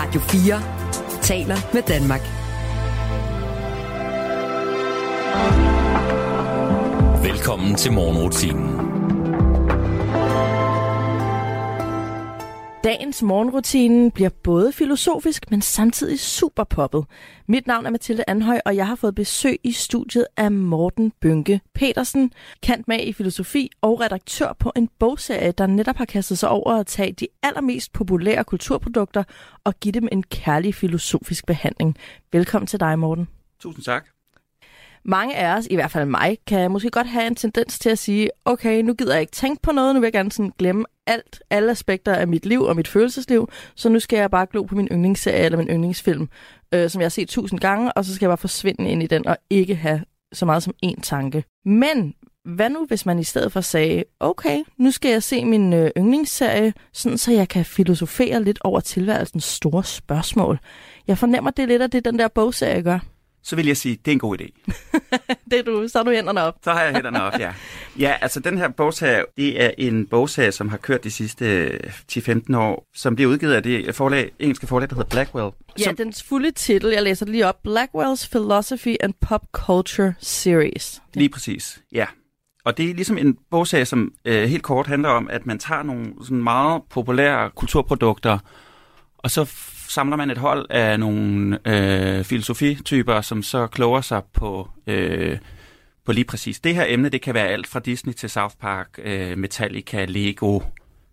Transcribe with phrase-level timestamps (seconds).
[0.00, 0.62] Radio 4
[1.22, 2.20] taler med Danmark.
[7.22, 8.99] Velkommen til morgenrutinen.
[12.84, 17.04] Dagens morgenrutine bliver både filosofisk, men samtidig super poppet.
[17.48, 21.60] Mit navn er Mathilde Anhøj, og jeg har fået besøg i studiet af Morten Bønke
[21.74, 22.32] Petersen,
[22.62, 26.72] kendt med i filosofi og redaktør på en bogserie, der netop har kastet sig over
[26.72, 29.24] at tage de allermest populære kulturprodukter
[29.64, 31.96] og give dem en kærlig filosofisk behandling.
[32.32, 33.28] Velkommen til dig, Morten.
[33.60, 34.06] Tusind tak.
[35.04, 37.98] Mange af os, i hvert fald mig, kan måske godt have en tendens til at
[37.98, 40.84] sige, okay, nu gider jeg ikke tænke på noget, nu vil jeg gerne sådan glemme
[41.06, 44.62] alt, alle aspekter af mit liv og mit følelsesliv, så nu skal jeg bare glo
[44.62, 46.28] på min yndlingsserie eller min yndlingsfilm,
[46.74, 49.06] øh, som jeg har set tusind gange, og så skal jeg bare forsvinde ind i
[49.06, 51.44] den og ikke have så meget som én tanke.
[51.64, 52.14] Men
[52.44, 55.90] hvad nu, hvis man i stedet for sagde, okay, nu skal jeg se min øh,
[55.96, 60.58] yndlingsserie, sådan så jeg kan filosofere lidt over tilværelsens store spørgsmål.
[61.06, 62.98] Jeg fornemmer, det lidt af det, den der bogserie gør.
[63.42, 64.72] Så vil jeg sige, det er en god idé.
[65.50, 66.54] det er du, så har du hænderne op.
[66.64, 67.52] Så har jeg hænderne op, ja.
[67.98, 71.78] Ja, altså den her bogserie, det er en bogserie, som har kørt de sidste
[72.12, 75.50] 10-15 år, som bliver udgivet af det forlag, engelske forlag, der hedder Blackwell.
[75.78, 80.14] Ja, som, dens fulde titel, jeg læser det lige op, Blackwell's Philosophy and Pop Culture
[80.18, 81.02] Series.
[81.14, 82.06] Lige præcis, ja.
[82.64, 85.82] Og det er ligesom en bogserie, som øh, helt kort handler om, at man tager
[85.82, 88.38] nogle sådan meget populære kulturprodukter,
[89.18, 89.44] og så
[89.90, 95.38] samler man et hold af nogle øh, filosofityper, som så kloger sig på, øh,
[96.06, 97.08] på lige præcis det her emne.
[97.08, 100.60] Det kan være alt fra Disney til South Park, øh, Metallica, Lego,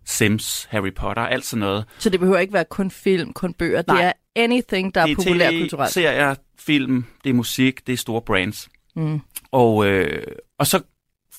[0.04, 1.84] Sims, Harry Potter, alt sådan noget.
[1.98, 3.82] Så det behøver ikke være kun film, kun bøger.
[3.86, 3.96] Nej.
[3.96, 5.94] Det er anything, der er, er populærkulturelt.
[5.94, 8.68] Det er serier, film, det er musik, det er store brands.
[8.96, 9.20] Mm.
[9.52, 10.22] Og, øh,
[10.58, 10.80] og så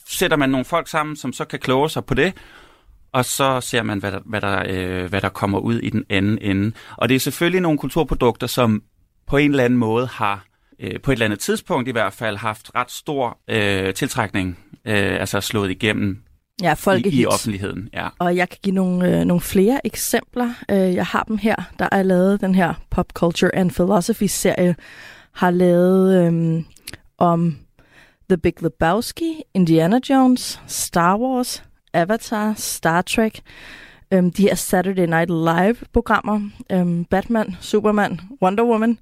[0.10, 2.34] sætter man nogle folk sammen, som så kan kloge sig på det,
[3.12, 6.04] og så ser man, hvad der, hvad, der, øh, hvad der kommer ud i den
[6.10, 6.72] anden ende.
[6.98, 8.84] Og det er selvfølgelig nogle kulturprodukter, som
[9.28, 10.46] på en eller anden måde har,
[10.80, 15.20] øh, på et eller andet tidspunkt i hvert fald, haft ret stor øh, tiltrækning, øh,
[15.20, 16.24] altså slået igennem
[16.62, 16.76] ja,
[17.06, 17.90] i, i offentligheden.
[17.94, 18.08] Ja.
[18.20, 20.54] Og jeg kan give nogle, øh, nogle flere eksempler.
[20.72, 21.56] Øh, jeg har dem her.
[21.80, 24.76] Der er lavet den her Pop Culture and Philosophy-serie,
[25.32, 26.64] har lavet øh,
[27.18, 27.58] om
[28.30, 31.64] The Big Lebowski, Indiana Jones, Star Wars,
[31.94, 33.40] Avatar, Star Trek,
[34.14, 39.00] øhm, de her Saturday Night Live-programmer, øhm, Batman, Superman, Wonder Woman,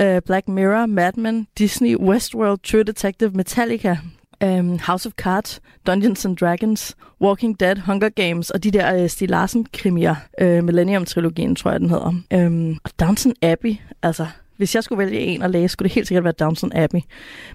[0.00, 3.96] øh, Black Mirror, Mad Men, Disney, Westworld, True Detective, Metallica,
[4.42, 9.08] øhm, House of Cards, Dungeons and Dragons, Walking Dead, Hunger Games og de der øh,
[9.08, 12.12] Stig Larsen-krimier, øh, Millennium-trilogien, tror jeg, den hedder.
[12.32, 14.26] Øhm, og Downton Abbey, altså
[14.56, 17.00] hvis jeg skulle vælge en at læse, skulle det helt sikkert være Downton Abbey.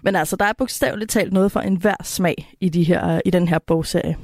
[0.01, 3.47] Men altså, der er bogstaveligt talt noget for enhver smag i, de her, i den
[3.47, 4.17] her bogserie.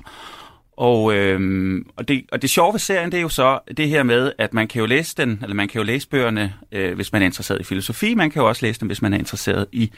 [0.78, 4.04] Og, øhm, og, det, og det sjove ved serien, det er jo så det her
[4.04, 7.14] med, at man kan jo læse den, eller man kan jo læse bøgerne, øh, hvis
[7.14, 8.14] man er interesseret i filosofi.
[8.14, 9.92] Man kan jo også læse dem, hvis man er interesseret i,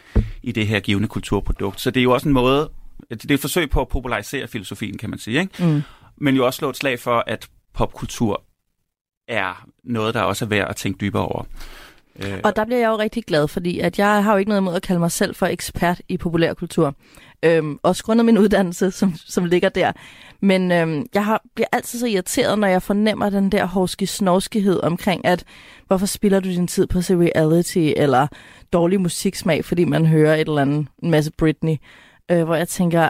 [0.44, 1.82] i det her givende kulturprodukt.
[1.82, 2.70] Så det er jo også en måde,
[3.10, 5.40] det er et forsøg på at popularisere filosofien, kan man sige.
[5.40, 5.66] Ikke?
[5.66, 5.82] Mm.
[6.18, 8.44] Men jo også slå et slag for, at popkultur
[9.28, 11.44] er noget, der også er værd at tænke dybere over.
[12.26, 14.62] Øh, og der bliver jeg jo rigtig glad, fordi at jeg har jo ikke noget
[14.62, 16.96] imod at kalde mig selv for ekspert i populærkultur.
[17.44, 19.92] Øhm, også grundet min uddannelse, som, som ligger der.
[20.42, 24.84] Men øhm, jeg har, bliver altid så irriteret, når jeg fornemmer den der hårske snorskighed
[24.84, 25.44] omkring, at
[25.88, 28.28] hvorfor spiller du din tid på at se reality, eller
[28.74, 31.76] dårlig musiksmag, fordi man hører et eller andet, en masse Britney
[32.30, 33.10] øh, hvor jeg tænker,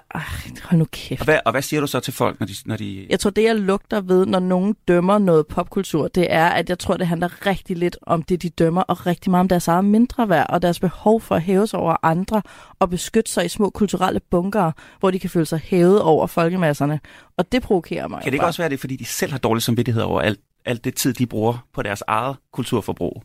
[0.64, 1.22] hold nu kæft.
[1.22, 3.08] Og hvad, og hvad siger du så til folk, når de, når de...
[3.10, 6.80] Jeg tror, det jeg lugter ved, når nogen dømmer noget popkultur, det er, at jeg
[6.80, 9.86] tror, det handler rigtig lidt om det, de dømmer, og rigtig meget om deres eget
[9.86, 12.42] mindre værd, og deres behov for at hæve sig over andre,
[12.80, 17.00] og beskytte sig i små kulturelle bunker, hvor de kan føle sig hævet over folkemasserne.
[17.38, 18.22] Og det provokerer mig.
[18.22, 20.84] Kan det ikke også være det, fordi de selv har dårlig samvittighed over alt, alt
[20.84, 23.24] det tid, de bruger på deres eget kulturforbrug?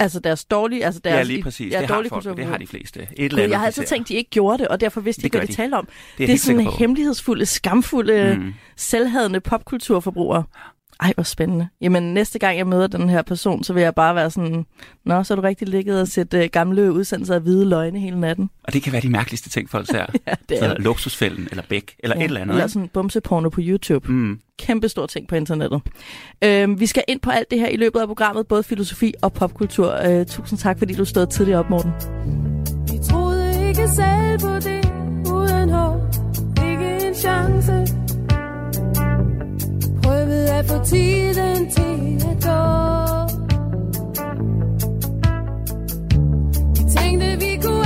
[0.00, 0.84] Altså deres dårlige...
[0.84, 1.72] Altså deres, ja, lige præcis.
[1.72, 3.00] Ja, det, har folk, det har de fleste.
[3.00, 5.22] Et eller andet, jeg har altid tænkt, at de ikke gjorde det, og derfor vidste
[5.22, 5.88] de ikke, hvad de, de talte om.
[6.18, 8.54] Det er, det er sådan hemmelighedsfulde, skamfulde, mm.
[8.76, 10.44] selvhadende popkulturforbrugere.
[11.00, 11.68] Ej, hvor spændende.
[11.80, 14.66] Jamen, næste gang jeg møder den her person, så vil jeg bare være sådan,
[15.04, 18.20] Nå, så er du rigtig ligget og set uh, gamle udsendelser af hvide løgne hele
[18.20, 18.50] natten.
[18.64, 19.98] Og det kan være de mærkeligste ting, folk ser.
[20.26, 22.54] ja, det er så, Luksusfælden, eller Bæk, eller ja, et eller andet.
[22.54, 24.12] Eller sådan bumseporno på YouTube.
[24.12, 24.40] Mm.
[24.58, 25.82] Kæmpe stor ting på internettet.
[26.46, 29.32] Uh, vi skal ind på alt det her i løbet af programmet, både filosofi og
[29.32, 29.94] popkultur.
[30.08, 31.92] Uh, tusind tak, fordi du stod tidligt op, Morten.
[32.92, 34.92] Vi troede ikke selv på det,
[35.32, 36.00] uden håb,
[36.64, 37.99] ikke en chance
[40.60, 42.60] at få tiden til at gå.
[46.76, 47.79] Vi tænkte, vi kunne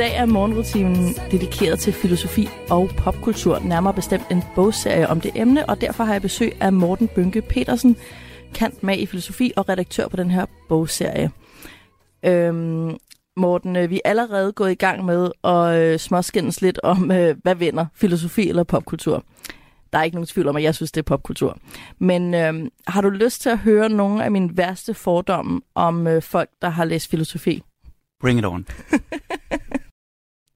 [0.00, 5.68] dag er morgenrutinen dedikeret til filosofi og popkultur, nærmere bestemt en bogserie om det emne,
[5.68, 7.96] og derfor har jeg besøg af Morten Bynke Petersen,
[8.54, 11.30] kant med i filosofi og redaktør på den her bogserie.
[12.24, 12.96] Øhm,
[13.36, 17.36] Morten, øh, vi er allerede gået i gang med at øh, småskændes lidt om, øh,
[17.42, 19.24] hvad vinder, filosofi eller popkultur.
[19.92, 21.58] Der er ikke nogen tvivl om, at jeg synes, det er popkultur.
[21.98, 22.54] Men øh,
[22.86, 26.68] har du lyst til at høre nogle af mine værste fordomme om øh, folk, der
[26.68, 27.62] har læst filosofi?
[28.20, 28.66] Bring it on.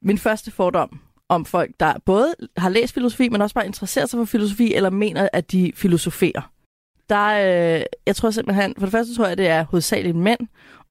[0.04, 4.18] min første fordom om folk, der både har læst filosofi, men også bare interesserer sig
[4.18, 6.50] for filosofi, eller mener, at de filosoferer.
[7.08, 7.28] Der,
[7.76, 10.40] øh, jeg tror simpelthen, for det første tror jeg, det er hovedsageligt mænd,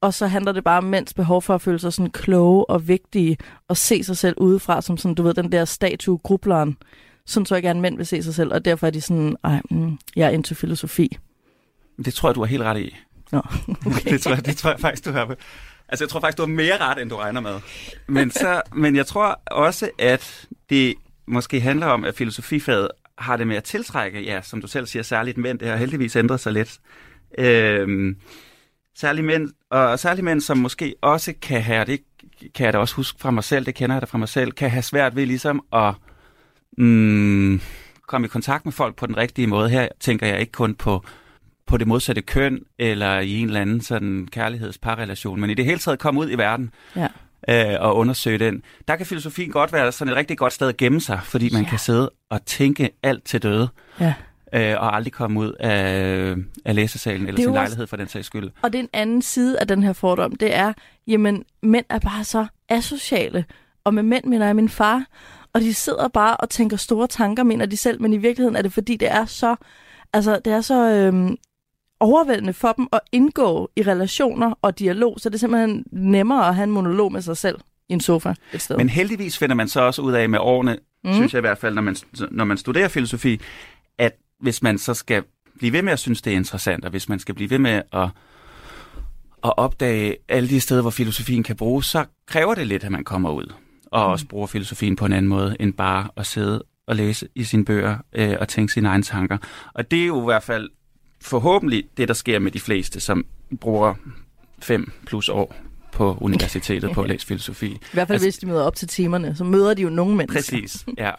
[0.01, 2.87] og så handler det bare om mænds behov for at føle sig sådan kloge og
[2.87, 3.37] vigtige,
[3.67, 6.77] og se sig selv udefra, som sådan, du ved, den der statue grubleren.
[7.25, 9.61] Sådan tror jeg gerne, mænd vil se sig selv, og derfor er de sådan, ej,
[9.71, 11.17] mm, jeg er into filosofi.
[12.05, 12.95] Det tror jeg, du har helt ret i.
[13.31, 13.37] Nå,
[13.85, 14.11] okay.
[14.11, 15.35] det, tror jeg, det tror jeg faktisk, du har.
[15.89, 17.59] Altså, jeg tror faktisk, du har mere ret, end du regner med.
[18.07, 20.95] Men, så, men jeg tror også, at det
[21.27, 25.03] måske handler om, at filosofifaget har det med at tiltrække, ja, som du selv siger,
[25.03, 25.59] særligt mænd.
[25.59, 26.79] Det har heldigvis ændret sig lidt.
[27.37, 28.17] Øhm,
[28.95, 32.01] særligt mænd, og særligt mænd, som måske også kan have, det
[32.55, 34.51] kan jeg da også huske fra mig selv, det kender jeg da fra mig selv,
[34.51, 35.93] kan have svært ved ligesom at
[36.77, 37.61] mm,
[38.07, 39.69] komme i kontakt med folk på den rigtige måde.
[39.69, 41.05] Her tænker jeg ikke kun på
[41.67, 45.79] på det modsatte køn, eller i en eller anden sådan kærlighedsparrelation, men i det hele
[45.79, 47.07] taget komme ud i verden Ja.
[47.73, 48.61] øh, og undersøge den.
[48.87, 51.63] Der kan filosofien godt være sådan et rigtig godt sted at gemme sig, fordi man
[51.63, 51.69] Ja.
[51.69, 54.13] kan sidde og tænke alt til døde, ja.
[54.53, 58.07] øh, og aldrig komme ud af, af læsesalen eller er sin også- lejlighed for den
[58.07, 58.49] sags skyld.
[58.61, 60.73] Og det er en anden side af den her fordom, det er,
[61.07, 63.45] jamen, mænd er bare så asociale.
[63.83, 65.05] Og med mænd mener jeg min far.
[65.53, 68.61] Og de sidder bare og tænker store tanker, mener de selv, men i virkeligheden er
[68.61, 69.55] det, fordi det er så,
[70.13, 71.37] altså, det er så øhm,
[72.03, 76.55] overvældende for dem at indgå i relationer og dialog, så det er simpelthen nemmere at
[76.55, 78.77] have en monolog med sig selv i en sofa et sted.
[78.77, 81.09] Men heldigvis finder man så også ud af med årene, Mm.
[81.09, 81.15] mm.
[81.15, 81.95] synes jeg i hvert fald, når man,
[82.31, 83.39] når man studerer filosofi,
[83.97, 85.23] at hvis man så skal
[85.57, 87.81] blive ved med at synes, det er interessant, og hvis man skal blive ved med
[87.93, 88.09] at,
[89.43, 93.03] at opdage alle de steder, hvor filosofien kan bruges, så kræver det lidt, at man
[93.03, 93.53] kommer ud
[93.91, 97.43] og også bruger filosofien på en anden måde, end bare at sidde og læse i
[97.43, 99.37] sine bøger øh, og tænke sine egne tanker.
[99.73, 100.69] Og det er jo i hvert fald
[101.23, 103.25] forhåbentlig det, der sker med de fleste, som
[103.61, 103.93] bruger
[104.59, 105.55] fem plus år
[105.91, 107.67] på universitetet på at læse filosofi.
[107.67, 110.15] I hvert fald altså- hvis de møder op til timerne, så møder de jo nogle
[110.15, 110.57] mennesker.
[110.57, 111.11] Præcis, ja.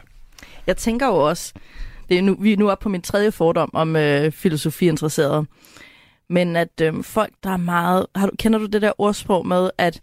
[0.66, 1.52] Jeg tænker jo også,
[2.08, 5.46] det er nu, vi er nu oppe på min tredje fordom om øh, filosofiinteresserede,
[6.28, 8.06] men at øh, folk, der er meget...
[8.14, 10.00] Har du, kender du det der ordsprog med, at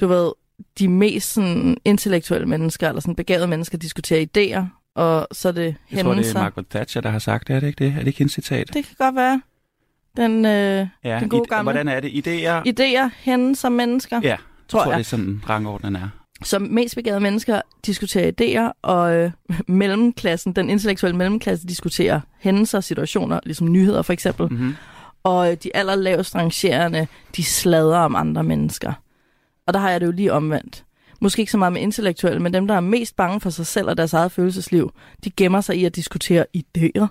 [0.00, 0.32] du ved,
[0.78, 5.76] de mest sådan, intellektuelle mennesker, eller sådan begavede mennesker, diskuterer idéer, og så er det
[5.92, 7.56] Jeg tror, det er Margaret Thatcher, der har sagt det.
[7.56, 7.92] Er det ikke det?
[7.92, 8.66] Er det ikke hendes citat?
[8.74, 9.42] Det kan godt være.
[10.16, 11.62] Den, øh, ja, den gode gamle.
[11.62, 12.08] Hvordan er det?
[12.10, 12.62] Idéer?
[12.68, 14.36] idéer, hændelser, mennesker, Ja,
[14.68, 14.98] tror jeg tror, jeg.
[14.98, 16.08] det er sådan, rangordnen er.
[16.42, 19.30] som mest begavede mennesker diskuterer idéer, og øh,
[19.68, 24.46] mellemklassen, den intellektuelle mellemklasse, diskuterer hændelser, situationer, ligesom nyheder for eksempel.
[24.50, 24.74] Mm-hmm.
[25.22, 28.92] Og øh, de allerlavest rangerende, de sladrer om andre mennesker.
[29.66, 30.84] Og der har jeg det jo lige omvendt.
[31.20, 33.88] Måske ikke så meget med intellektuelle, men dem, der er mest bange for sig selv
[33.88, 34.92] og deres eget følelsesliv,
[35.24, 37.06] de gemmer sig i at diskutere idéer.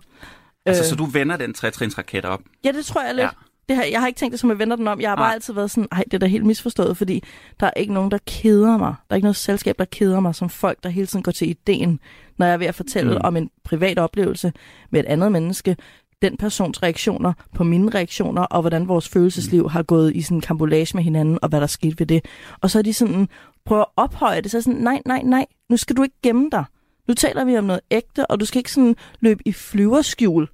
[0.66, 0.90] Altså, Øh.
[0.90, 2.40] så du vender den trætrinsraket op.
[2.66, 3.24] Ja, det tror jeg lidt.
[3.24, 3.30] Ja.
[3.70, 5.02] Det her, jeg har ikke tænkt det som, at jeg vender den om.
[5.02, 5.34] Jeg har bare Nej.
[5.34, 7.24] altid været sådan, ej, det er da helt misforstået, fordi
[7.60, 8.88] der er ikke nogen, der keder mig.
[9.10, 11.50] Der er ikke noget selskab, der keder mig, som folk, der hele tiden går til
[11.50, 12.00] ideen,
[12.38, 13.16] når jeg er ved at fortælle Mm.
[13.16, 13.22] mm.
[13.24, 14.54] om en privat oplevelse
[14.92, 15.78] med et andet menneske,
[16.22, 20.42] den persons reaktioner på mine reaktioner, og hvordan vores følelsesliv har gået i sådan en
[20.42, 22.26] kambolage med hinanden, og hvad der skete ved det.
[22.62, 23.30] Og så er de sådan,
[23.66, 26.66] prøver at ophøje det, så sådan, nej, nej, nej, nu skal du ikke gemme dig.
[27.08, 30.48] Nu taler vi om noget ægte, og du skal ikke sådan løbe i flyverskjul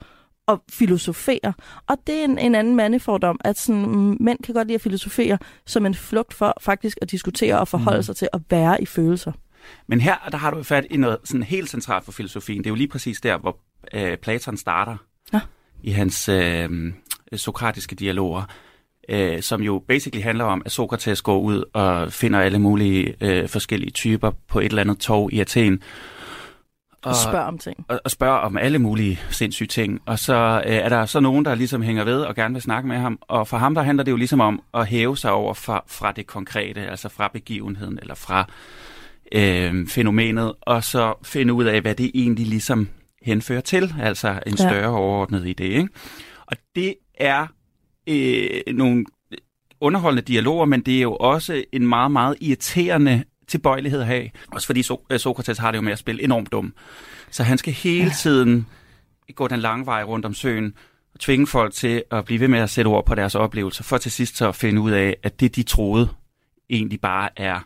[0.48, 1.54] og filosofere.
[1.88, 4.82] Og det er en, en anden mandefordom, at sådan, mm, mænd kan godt lide at
[4.82, 8.04] filosofere som en flugt for faktisk at diskutere og forholde Mm.
[8.04, 9.32] sig til at være i følelser.
[9.88, 12.58] Men her, der har du fat i noget sådan helt centralt for filosofien.
[12.58, 13.58] Det er jo lige præcis der, hvor
[13.94, 14.98] øh, Platon starter
[15.34, 15.40] Ja.
[15.84, 16.70] i hans øh,
[17.36, 18.44] sokratiske dialoger,
[19.10, 23.50] øh, som jo basically handler om, at Sokrates går ud og finder alle mulige øh,
[23.50, 25.82] forskellige typer på et eller andet torv i Athen.
[27.04, 27.86] Og spørge om ting.
[27.88, 30.00] og, og spørger om alle mulige sindssyge ting.
[30.06, 32.88] Og så øh, er der så nogen, der ligesom hænger ved og gerne vil snakke
[32.90, 33.20] med ham.
[33.22, 36.12] Og for ham, der handler det jo ligesom om at hæve sig over fra, fra
[36.12, 38.50] det konkrete, altså fra begivenheden eller fra
[39.32, 42.90] øh, fænomenet, og så finde ud af, hvad det egentlig ligesom
[43.22, 44.70] henfører til, altså en Ja.
[44.70, 45.64] større overordnet idé.
[45.64, 45.88] Ikke?
[46.46, 47.48] Og det er
[48.10, 49.06] øh, nogle
[49.82, 54.30] underholdende dialoger, men det er jo også en meget, meget irriterende tilbøjelighed at have.
[54.52, 56.74] Også fordi so- øh, Sokrates har det jo med at spille enormt dum.
[57.32, 58.68] Så han skal hele tiden
[59.36, 60.74] gå den lange vej rundt om søen
[61.14, 63.98] og tvinge folk til at blive ved med at sætte ord på deres oplevelser, for
[63.98, 66.10] til sidst så at finde ud af, at det, de troede,
[66.70, 67.60] egentlig bare er,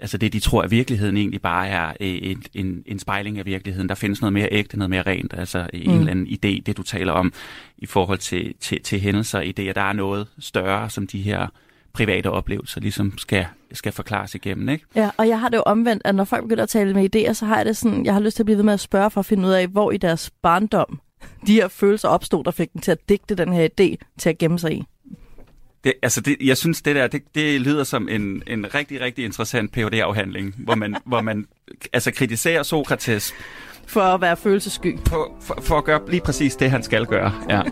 [0.00, 3.46] altså det, de tror er virkeligheden, egentlig bare er øh, en, en, en spejling af
[3.46, 3.88] virkeligheden.
[3.88, 5.98] Der findes noget mere ægte, noget mere rent, altså en Mm.
[5.98, 7.32] eller anden idé, det du taler om,
[7.78, 9.72] i forhold til, til, til hændelser idéer.
[9.72, 11.46] Der er noget større, som de her
[11.92, 14.84] private oplevelser ligesom skal, skal forklares igennem, ikke?
[14.96, 17.32] Ja, og jeg har det jo omvendt, at når folk begynder at tale med idéer,
[17.32, 19.10] så har jeg det sådan, jeg har lyst til at blive ved med at spørge
[19.10, 21.00] for at finde ud af, hvor i deres barndom
[21.46, 24.38] de her følelser opstod, der fik dem til at digte den her idé til at
[24.38, 24.84] gemme sig i.
[25.84, 29.24] Det, altså det, jeg synes, det der, det, det lyder som en, en rigtig, rigtig
[29.24, 31.46] interessant phd afhandling hvor man, hvor man
[31.92, 33.34] altså kritiserer Sokrates
[33.86, 34.98] For at være følelsessky.
[35.04, 37.32] på, for, for at gøre lige præcis det, han skal gøre.
[37.50, 37.62] Ja.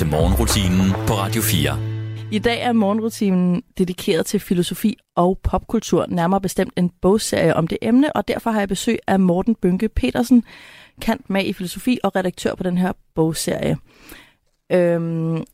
[0.00, 1.78] Til morgenrutinen på Radio 4.
[2.32, 7.78] I dag er morgenrutinen dedikeret til filosofi og popkultur, nærmere bestemt en bogserie om det
[7.82, 10.44] emne, og derfor har jeg besøg af Morten Bynke Petersen,
[11.00, 13.76] kant med i filosofi og redaktør på den her bogserie.
[14.72, 15.44] Øhm,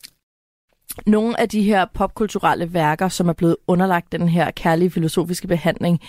[1.06, 6.00] nogle af de her popkulturelle værker, som er blevet underlagt den her kærlige filosofiske behandling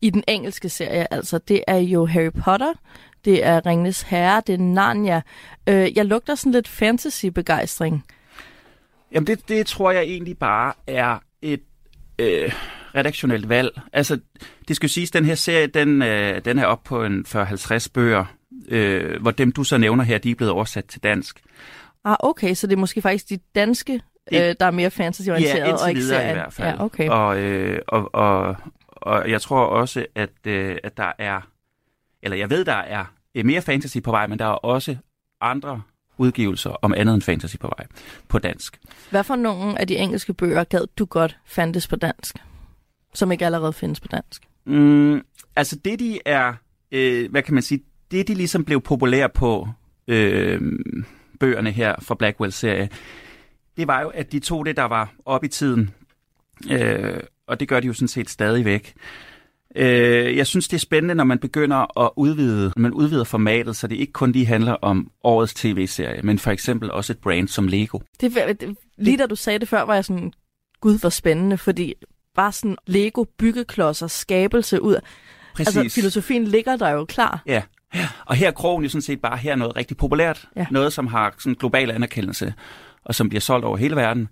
[0.00, 2.72] i den engelske serie, altså det er jo Harry Potter,
[3.24, 5.22] det er Ringnes Herre, det er Narnia.
[5.68, 8.04] Øh, jeg lugter sådan lidt fantasy-begejstring.
[9.12, 11.60] Jamen det, det tror jeg egentlig bare er et
[12.18, 12.52] øh,
[12.94, 13.80] redaktionelt valg.
[13.92, 14.18] Altså,
[14.68, 17.24] det skal jo siges, at den her serie, den, øh, den er op på en
[17.28, 18.24] 40-50 bøger,
[18.68, 21.40] øh, hvor dem du så nævner her, de er blevet oversat til dansk.
[22.04, 24.00] Ah, okay, så det er måske faktisk de danske,
[24.32, 26.68] øh, der er mere fantasy-orienteret, Ja, og ikke i hvert fald.
[26.68, 27.08] Ja, okay.
[27.08, 28.56] Og, øh, og, og,
[29.06, 31.40] og jeg tror også, at, øh, at der er,
[32.22, 34.96] eller jeg ved, der er øh, mere fantasy på vej, men der er også
[35.40, 35.82] andre
[36.18, 37.86] udgivelser om andet end fantasy på vej
[38.28, 38.80] på dansk.
[39.10, 42.36] Hvad for nogle af de engelske bøger gad du godt fandtes på dansk,
[43.14, 44.42] som ikke allerede findes på dansk?
[44.64, 45.22] Mm,
[45.56, 46.54] altså det, de er,
[46.92, 49.68] øh, hvad kan man sige, det de ligesom blev populære på,
[50.08, 50.60] øh,
[51.40, 52.88] bøgerne her fra Blackwell-serie,
[53.76, 55.90] det var jo, at de tog det, der var op i tiden,
[56.70, 58.94] øh, og det gør de jo sådan set stadigvæk.
[59.76, 63.76] Øh, jeg synes, det er spændende, når man begynder at udvide, når man udvider formatet,
[63.76, 67.48] så det ikke kun lige handler om årets tv-serie, men for eksempel også et brand
[67.48, 67.98] som Lego.
[68.20, 70.32] Det, det, lige da du sagde det før, var jeg sådan,
[70.80, 71.94] gud hvor spændende, fordi
[72.34, 74.96] bare sådan Lego byggeklodser, skabelse ud.
[75.54, 75.76] Præcis.
[75.76, 77.42] Altså filosofien ligger der jo klar.
[77.46, 77.62] Ja,
[78.26, 80.48] og her er krogen jo sådan set bare her noget rigtig populært.
[80.56, 80.66] Ja.
[80.70, 82.54] Noget, som har sådan global anerkendelse,
[83.04, 84.28] og som bliver solgt over hele verden.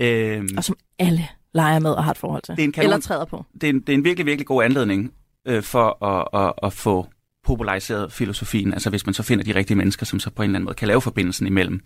[0.00, 2.56] Øhm, Og som alle leger med og har et forhold til.
[2.56, 3.44] Det er en kanon- Eller træder på.
[3.60, 5.12] det, er en, det er en virkelig, virkelig god anledning
[5.46, 7.06] øh, for at, at, at få
[7.44, 8.72] populariseret filosofien.
[8.72, 10.74] Altså hvis man så finder de rigtige mennesker, som så på en eller anden måde
[10.74, 11.80] kan lave forbindelsen imellem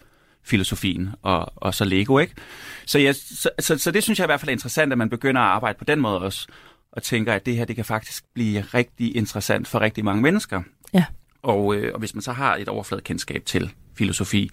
[0.44, 2.34] filosofien og, og så Lego, ikke?
[2.86, 5.10] Så, jeg, så, så, så det synes jeg i hvert fald er interessant, at man
[5.10, 6.46] begynder at arbejde på den måde også,
[6.92, 10.62] og tænker, at det her det kan faktisk blive rigtig interessant for rigtig mange mennesker.
[10.94, 11.04] Ja.
[11.42, 14.50] Og, øh, og hvis man så har et overfladekendskab til filosofi,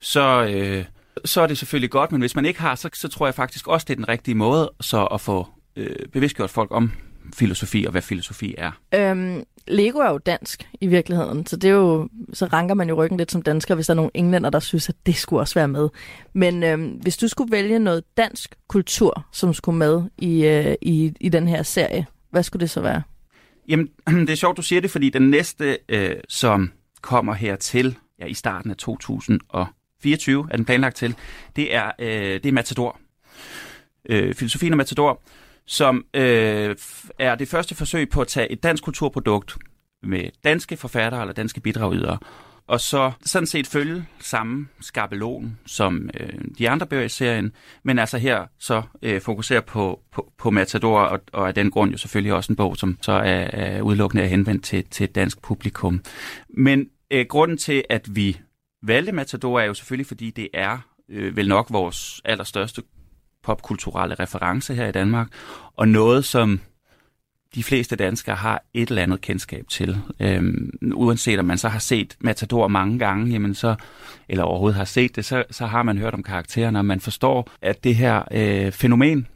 [0.00, 0.84] så, øh,
[1.24, 3.68] så er det selvfølgelig godt, men hvis man ikke har, så, så tror jeg faktisk
[3.68, 5.46] også, det er den rigtige måde så at få
[5.76, 6.92] øh, bevidstgjort folk om
[7.34, 8.70] filosofi og hvad filosofi er.
[8.94, 12.94] Øhm, Lego er jo dansk i virkeligheden, så det er jo, så ranker man jo
[12.94, 15.54] ryggen lidt som dansker, hvis der er nogle englænder, der synes, at det skulle også
[15.54, 15.88] være med.
[16.32, 21.12] Men øhm, hvis du skulle vælge noget dansk kultur, som skulle med i, øh, i,
[21.20, 23.02] i den her serie, hvad skulle det så være?
[23.68, 23.88] Jamen,
[24.26, 26.72] det er sjovt, du siger det, fordi den næste, øh, som
[27.02, 28.76] kommer her til ja, i starten af
[30.02, 31.16] 24 er den planlagt til,
[31.56, 33.00] det er, øh, det er Matador.
[34.08, 35.22] Øh, filosofien om Matador,
[35.66, 36.76] som øh,
[37.18, 39.56] er det første forsøg på at tage et dansk kulturprodukt
[40.02, 42.18] med danske forfattere eller danske bidragydere,
[42.66, 47.98] og så sådan set følge samme skabelon som øh, de andre bøger i serien, men
[47.98, 51.96] altså her så øh, fokusere på, på, på Matador, og, og af den grund jo
[51.96, 55.42] selvfølgelig også en bog, som så er, er udelukkende er henvendt til, til et dansk
[55.42, 56.00] publikum.
[56.48, 58.40] Men øh, grunden til, at vi
[58.82, 62.82] valgte Matador, er jo selvfølgelig, fordi det er øh, vel nok vores allerstørste
[63.42, 65.28] popkulturelle reference her i Danmark,
[65.76, 66.60] og noget, som
[67.54, 69.98] de fleste danskere har et eller andet kendskab til.
[70.20, 73.74] Øhm, uanset om man så har set Matador mange gange, jamen så,
[74.28, 77.50] eller overhovedet har set det, så, så har man hørt om karaktererne, og man forstår,
[77.62, 79.26] at det her øh, fænomen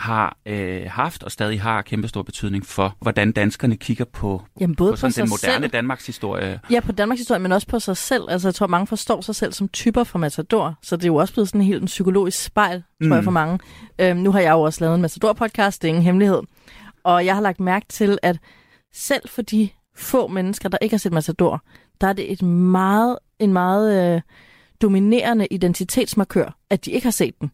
[0.00, 4.92] har øh, haft og stadig har kæmpestor betydning for, hvordan danskerne kigger på, Jamen både
[4.92, 6.60] på på, sådan sig den moderne selv, Danmarks historie.
[6.70, 8.22] ja, på Danmarks historie, men også på sig selv.
[8.30, 11.16] Altså jeg tror, mange forstår sig selv som typer fra Matador, så det er jo
[11.16, 13.12] også blevet sådan en helt en psykologisk spejl, tror Mm.
[13.12, 13.58] jeg, for mange.
[13.98, 16.40] Øhm, nu har jeg jo også lavet en Matador-podcast, det er ingen hemmelighed.
[17.04, 18.38] Og jeg har lagt mærke til, at
[18.94, 21.62] selv for de få mennesker, der ikke har set Matador,
[22.00, 24.20] der er det et meget, en meget øh,
[24.82, 27.50] dominerende identitetsmarkør, at de ikke har set den.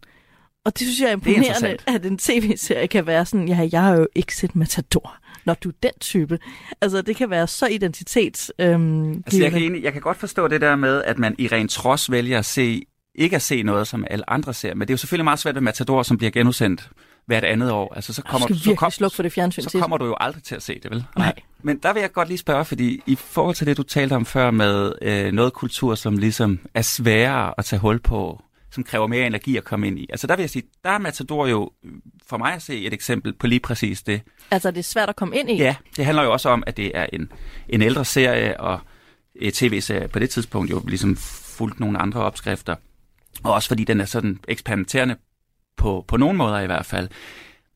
[0.66, 1.84] Og det synes jeg er er imponerende, interessant.
[1.86, 5.68] at en tv-serie kan være sådan, ja, jeg har jo ikke set Matador, når du
[5.68, 6.38] er den type.
[6.80, 8.52] Altså, det kan være så identitets...
[8.58, 11.48] Øhm, Altså, jeg, kan egentlig, jeg kan godt forstå det der med, at man i
[11.48, 12.82] ren trods vælger at se,
[13.14, 14.74] ikke at se noget, som alle andre ser.
[14.74, 16.90] Men det er jo selvfølgelig meget svært ved Matador, som bliver genudsendt
[17.26, 17.94] hvert andet år.
[17.94, 20.14] Altså, så du kommer, skal så, kom, slukke for det fjernsyn så kommer du jo
[20.20, 21.04] aldrig til at se det, vel?
[21.16, 21.32] Nej.
[21.62, 24.26] Men der vil jeg godt lige spørge, fordi i forhold til det, du talte om
[24.26, 28.42] før med øh, noget kultur, som ligesom er sværere at tage hul på,
[28.76, 30.06] som kræver mere energi at komme ind i.
[30.10, 31.70] Altså der vil jeg sige, der er Matador jo
[32.26, 34.22] for mig at se et eksempel på lige præcis det.
[34.50, 35.56] Altså, det er svært at komme ind i.
[35.56, 37.32] Ja, det handler jo også om, at det er en,
[37.68, 38.80] en ældre serie, og
[39.34, 41.16] et tv-serie på det tidspunkt jo ligesom
[41.56, 42.76] fulgt nogle andre opskrifter.
[43.44, 45.16] Og også fordi den er sådan eksperimenterende
[45.76, 47.08] på, på nogle måder i hvert fald.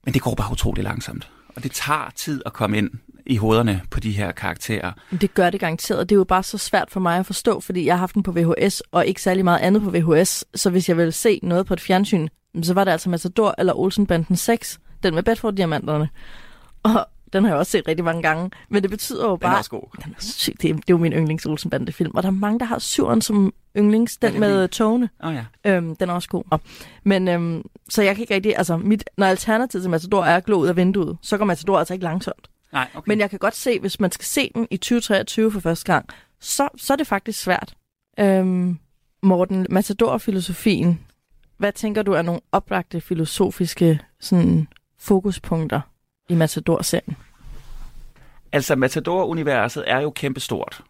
[0.04, 1.30] Men det går bare utrolig langsomt.
[1.48, 2.90] Og det tager tid at komme ind
[3.30, 4.92] i hovederne på de her karakterer.
[5.20, 6.08] Det gør det garanteret.
[6.08, 8.22] Det er jo bare så svært for mig at forstå, fordi jeg har haft den
[8.22, 10.44] på VHS, og ikke særlig meget andet på VHS.
[10.54, 12.28] Så hvis jeg vil se noget på et fjernsyn,
[12.62, 16.08] så var det altså Matador eller Olsenbanden 6, den med Bedford-diamanterne.
[16.82, 18.50] Og den har jeg også set rigtig mange gange.
[18.68, 19.58] Men det betyder jo Den er bare...
[19.58, 20.02] også god.
[20.04, 20.62] Den er sygt.
[20.62, 22.10] Det er, det er jo min yndlings Olsenbande-film.
[22.14, 24.16] Og der er mange, der har syveren som yndlings.
[24.16, 25.08] Den kan med togene.
[25.22, 25.44] Åh oh, ja.
[25.76, 26.58] Øhm, den er også god.
[27.04, 28.56] Men øhm, så jeg kan ikke rigtig...
[28.56, 31.78] Altså, mit, når alternativet til Matador er at glå ud af vinduet, så går Matador
[31.78, 32.48] altså ikke langsomt.
[32.72, 33.11] Nej, okay.
[33.11, 36.09] Men jeg kan godt se, hvis man skal se den i 2023 for første gang,
[36.40, 37.74] så, så er det faktisk svært.
[38.20, 38.78] Øhm,
[39.22, 41.00] Morten, Matador-filosofien.
[41.59, 45.80] Hvad tænker du er nogle oplagte filosofiske sådan, fokuspunkter
[46.28, 47.16] i Matador-serien?
[48.52, 50.83] Altså, Matador-universet er jo kæmpestort.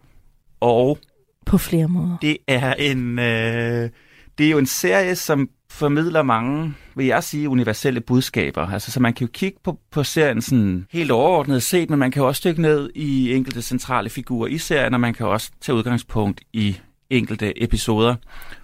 [0.60, 0.98] Og
[1.46, 2.16] På flere måder.
[2.22, 3.18] det er en...
[3.18, 3.90] Øh,
[4.38, 8.66] det er jo en serie, som formidler mange, vil jeg sige, universelle budskaber.
[8.72, 12.10] Altså, så man kan jo kigge på, på serien sådan helt overordnet set, men man
[12.10, 15.50] kan jo også dykke ned i enkelte centrale figurer i serien, og man kan også
[15.60, 16.76] tage udgangspunkt i
[17.10, 18.16] enkelte episoder.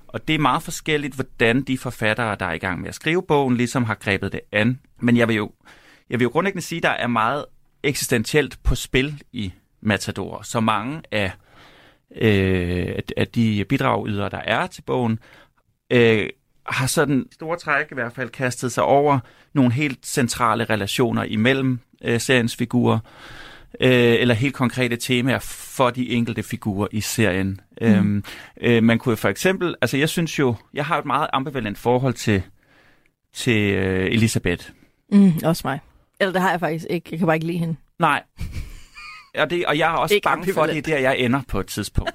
[0.08, 3.22] Og det er meget forskelligt, hvordan de forfattere, der er i gang med at skrive
[3.22, 4.80] bogen, ligesom har grebet det an.
[5.00, 5.50] Men jeg vil jo,
[6.10, 7.44] jeg vil jo grundlæggende sige, at der er meget
[7.82, 10.42] eksistentielt på spil i Matador.
[10.42, 11.32] Så mange af,
[12.16, 15.18] øh, af- de bidragydere, der er til bogen,
[15.90, 16.28] øh,
[16.68, 19.18] har sådan store træk i hvert fald kastet sig over
[19.54, 22.98] nogle helt centrale relationer imellem øh, seriens figurer,
[23.80, 27.60] øh, eller helt konkrete temaer for de enkelte figurer i serien.
[27.80, 27.86] Mm.
[27.86, 28.24] Øhm,
[28.60, 32.14] øh, man kunne for eksempel, altså jeg synes jo, jeg har et meget ambivalent forhold
[32.14, 32.42] til,
[33.34, 34.70] til øh, Elisabeth.
[35.12, 35.80] Mm, også mig.
[36.20, 37.08] Eller det har jeg faktisk ikke.
[37.10, 37.76] Jeg kan bare ikke lide hende.
[37.98, 38.22] Nej.
[39.38, 41.42] Og, det, og jeg er også Ikke bange for, at det er der, jeg ender
[41.48, 42.12] på et tidspunkt.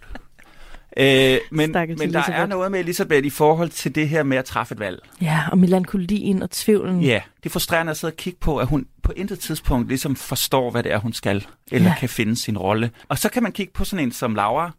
[0.98, 4.38] Øh, men Stakkels men der er noget med Elisabeth i forhold til det her med
[4.38, 5.00] at træffe et valg.
[5.22, 7.02] Ja, og melankolien og tvivlen.
[7.02, 10.16] Ja, det er frustrerende at sidde og kigge på, at hun på intet tidspunkt ligesom
[10.16, 11.96] forstår, hvad det er, hun skal, eller ja.
[12.00, 12.92] kan finde sin rolle.
[13.08, 14.72] Og så kan man kigge på sådan en som Laura,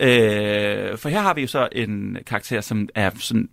[0.00, 3.48] øh, for her har vi jo så en karakter, som er sådan,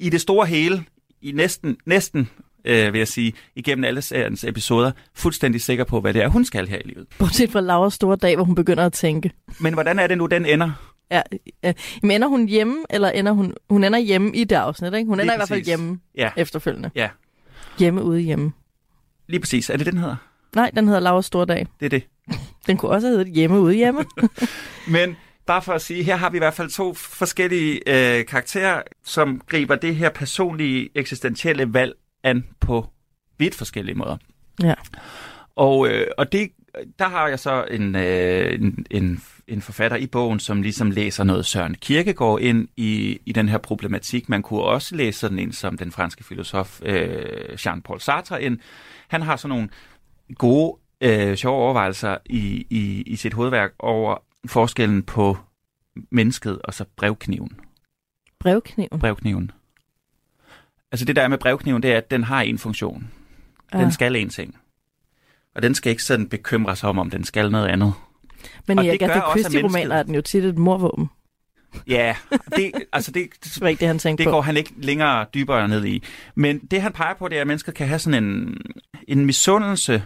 [0.00, 0.84] i det store hele,
[1.22, 2.28] i næsten, næsten
[2.64, 6.44] øh, vil jeg sige, igennem alle seriens episoder, fuldstændig sikker på, hvad det er, hun
[6.44, 7.06] skal her i livet.
[7.18, 9.30] Bortset fra Lauras store dag, hvor hun begynder at tænke.
[9.60, 10.87] Men hvordan er det nu, den ender?
[11.10, 11.22] Ja,
[11.64, 13.54] øh, men ender hun hjemme, eller ender hun...
[13.70, 15.06] Hun ender hjemme i det afsnit, ikke?
[15.08, 15.66] Hun Lige ender i hvert fald præcis.
[15.66, 16.90] hjemme Ja, efterfølgende.
[16.94, 17.08] Ja.
[17.78, 18.52] Hjemme ude hjemme.
[19.26, 19.70] lige præcis.
[19.70, 20.16] Er det den hedder?
[20.54, 21.66] Nej, den hedder Lauras store dag.
[21.80, 22.02] Det er det.
[22.66, 24.04] Den kunne også have heddet hjemme ude hjemme.
[24.88, 25.16] Men
[25.46, 29.40] bare for at sige, her har vi i hvert fald to forskellige øh, karakterer, som
[29.46, 31.92] griber det her personlige, eksistentielle valg
[32.24, 32.86] an på
[33.38, 34.16] vidt forskellige måder.
[34.62, 34.74] ja.
[35.56, 36.50] Og, øh, og det,
[36.98, 41.24] der har jeg så en, øh, en, en, en forfatter i bogen, som ligesom læser
[41.24, 44.28] noget Søren Kierkegaard ind i, i den her problematik.
[44.28, 48.58] Man kunne også læse sådan en som den franske filosof øh, Jean-Paul Sartre ind.
[49.08, 49.68] Han har sådan nogle
[50.34, 55.36] gode, øh, sjove overvejelser i, i, i sit hovedværk over forskellen på
[56.10, 57.60] mennesket og så brevkniven.
[58.40, 58.98] Brevkniven.
[58.98, 59.50] brevkniven.
[60.92, 63.10] Altså det der er med brevkniven, det er, at den har en funktion.
[63.72, 63.90] Den Ja.
[63.90, 64.58] skal en ting.
[65.54, 67.94] Og den skal ikke sådan bekymre sig om, om den skal noget andet.
[68.66, 71.10] Men og i Agatha Christie-romaner er den jo tit et morvåben.
[71.88, 72.16] Ja,
[72.56, 74.30] det, altså det, Det var ikke det, han tænkte det på.
[74.30, 76.02] går han ikke længere dybere ned i.
[76.34, 78.56] Men det han peger på, det er, at mennesker kan have sådan en,
[79.08, 80.02] en misundelse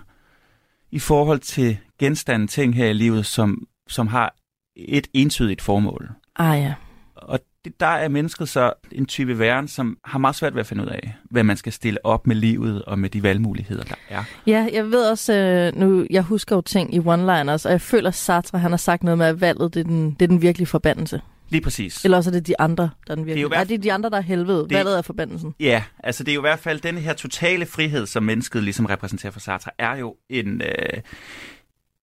[0.91, 4.35] i forhold til genstande ting her i livet, som, som har
[4.77, 6.11] et entydigt formål.
[6.37, 6.75] Ah ja.
[7.15, 10.67] Og det, der er mennesket så en type væren, som har meget svært ved at
[10.67, 13.95] finde ud af, hvad man skal stille op med livet og med de valgmuligheder, der
[14.09, 14.25] er.
[14.47, 18.09] Ja, jeg ved også, øh, nu, jeg husker jo ting i one-liners, og jeg føler,
[18.09, 20.43] at Sartre han har sagt noget med, at valget det er, den, det er den
[20.43, 21.21] virkelige forbandelse.
[21.49, 22.05] Lige præcis.
[22.05, 23.43] Eller også er det de andre, der er den virkelige.
[23.43, 24.63] jo Det hvert- er, det er de andre, der er helvede.
[24.63, 25.55] Det- Valget er forbandelsen.
[25.61, 28.87] Ja, altså det er jo i hvert fald den her totale frihed, som mennesket ligesom
[28.87, 30.63] repræsenterer for Sartre, er jo en...
[30.63, 31.01] Øh,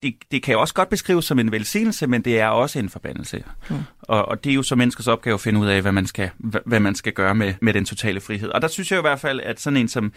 [0.02, 2.88] det, det kan jo også godt beskrives som en velsignelse, men det er også en
[2.88, 3.44] forbandelse.
[3.70, 3.76] Mm.
[4.00, 6.30] Og, og det er jo så menneskets opgave at finde ud af, hvad man skal,
[6.66, 8.48] hvad, man skal gøre med, med den totale frihed.
[8.48, 10.12] Og der synes jeg i hvert fald, at sådan en som,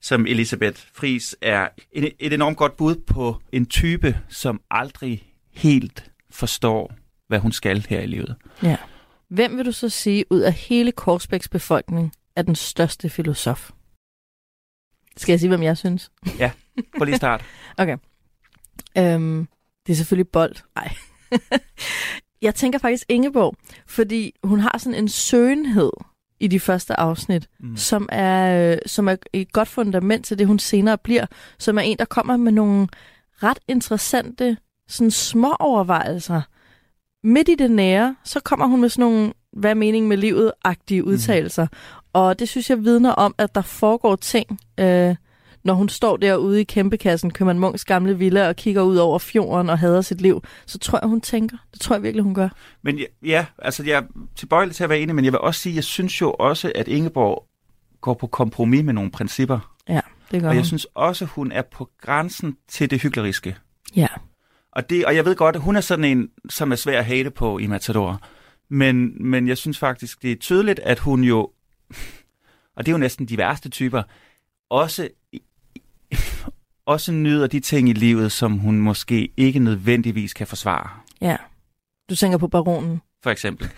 [0.00, 6.10] som Elisabeth Fris er en, et enormt godt bud på en type, som aldrig helt
[6.30, 6.94] forstår,
[7.28, 8.36] hvad hun skal her i livet.
[8.62, 8.76] Ja.
[9.28, 13.70] Hvem vil du så sige, ud af hele Korsbæks befolkning, er den største filosof?
[15.16, 16.10] Skal jeg sige, hvem jeg synes?
[16.98, 17.44] Prøv lige start.
[18.98, 19.48] Øhm,
[19.86, 20.54] det er selvfølgelig Bold.
[20.74, 20.94] Nej.
[22.42, 25.90] jeg tænker faktisk Ingeborg, fordi hun har sådan en søgenhed
[26.40, 27.76] i de første afsnit, Mm.
[27.76, 31.26] som er, øh, som er et godt fundament til det, hun senere bliver,
[31.58, 32.88] som er en, der kommer med nogle
[33.42, 34.56] ret interessante
[34.88, 36.42] sådan små overvejelser.
[37.22, 41.04] Midt i det nære, så kommer hun med sådan nogle, hvad er meningen med livet-agtige
[41.04, 41.66] udtalelser.
[42.12, 45.16] Og det synes jeg vidner om, at der foregår ting, øh,
[45.64, 49.70] når hun står derude i kæmpekassen, Købmann Munks gamle villa, og kigger ud over fjorden
[49.70, 51.56] og hader sit liv, så tror jeg, hun tænker.
[51.72, 52.48] Det tror jeg virkelig, hun gør.
[52.82, 54.02] Men ja, ja, altså jeg er
[54.36, 56.88] tilbøjelig til at være enig, men jeg vil også sige, jeg synes jo også, at
[56.88, 57.46] Ingeborg
[58.00, 59.74] går på kompromis med nogle principper.
[59.88, 60.00] Ja,
[60.30, 60.66] det gør Og jeg hun.
[60.66, 63.56] synes også, hun er på grænsen til det hykleriske.
[63.96, 64.08] Ja.
[64.72, 67.04] Og, det, og jeg ved godt, at hun er sådan en, som er svær at
[67.04, 68.20] hate på i Matador.
[68.68, 71.38] Men, men jeg synes faktisk, det er tydeligt, at hun jo,
[72.76, 74.02] og det er jo næsten de værste typer,
[74.70, 75.08] også,
[76.86, 80.88] også nyder de ting i livet, som hun måske ikke nødvendigvis kan forsvare.
[81.20, 81.36] Ja.
[82.10, 83.00] Du tænker på baronen.
[83.22, 83.68] For eksempel.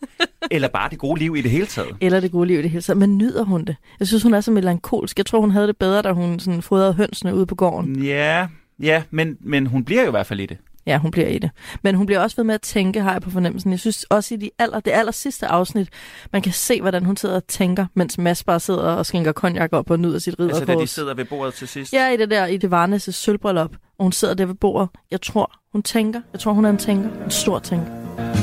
[0.50, 1.96] Eller bare det gode liv i det hele taget.
[2.00, 2.98] Eller det gode liv i det hele taget.
[2.98, 3.76] Men nyder hun det?
[3.98, 5.18] Jeg synes, hun er så melankolsk.
[5.18, 8.02] Jeg tror, hun havde det bedre, da hun sådan fodrede hønsene ude på gården.
[8.02, 8.48] Ja,
[8.80, 10.58] ja men, men hun bliver jo i hvert fald i det.
[10.86, 11.50] Ja, hun bliver i det.
[11.82, 13.70] Men hun bliver også ved med at tænke, har jeg på fornemmelsen.
[13.70, 15.88] Jeg synes også i de aller, det aller sidste afsnit,
[16.32, 19.72] man kan se, hvordan hun sidder og tænker, mens Mads bare sidder og skænker konjak
[19.72, 20.90] op og nyder sit Altså da de ridderkors.
[20.90, 21.92] sidder ved bordet til sidst.
[21.92, 23.70] Ja, i det der, i det Varnes sølvbryllup.
[23.98, 24.88] Og hun sidder der ved bordet.
[25.10, 26.20] Jeg tror, hun tænker.
[26.32, 27.24] Jeg tror, hun er en tænker.
[27.24, 28.33] En stor tænker.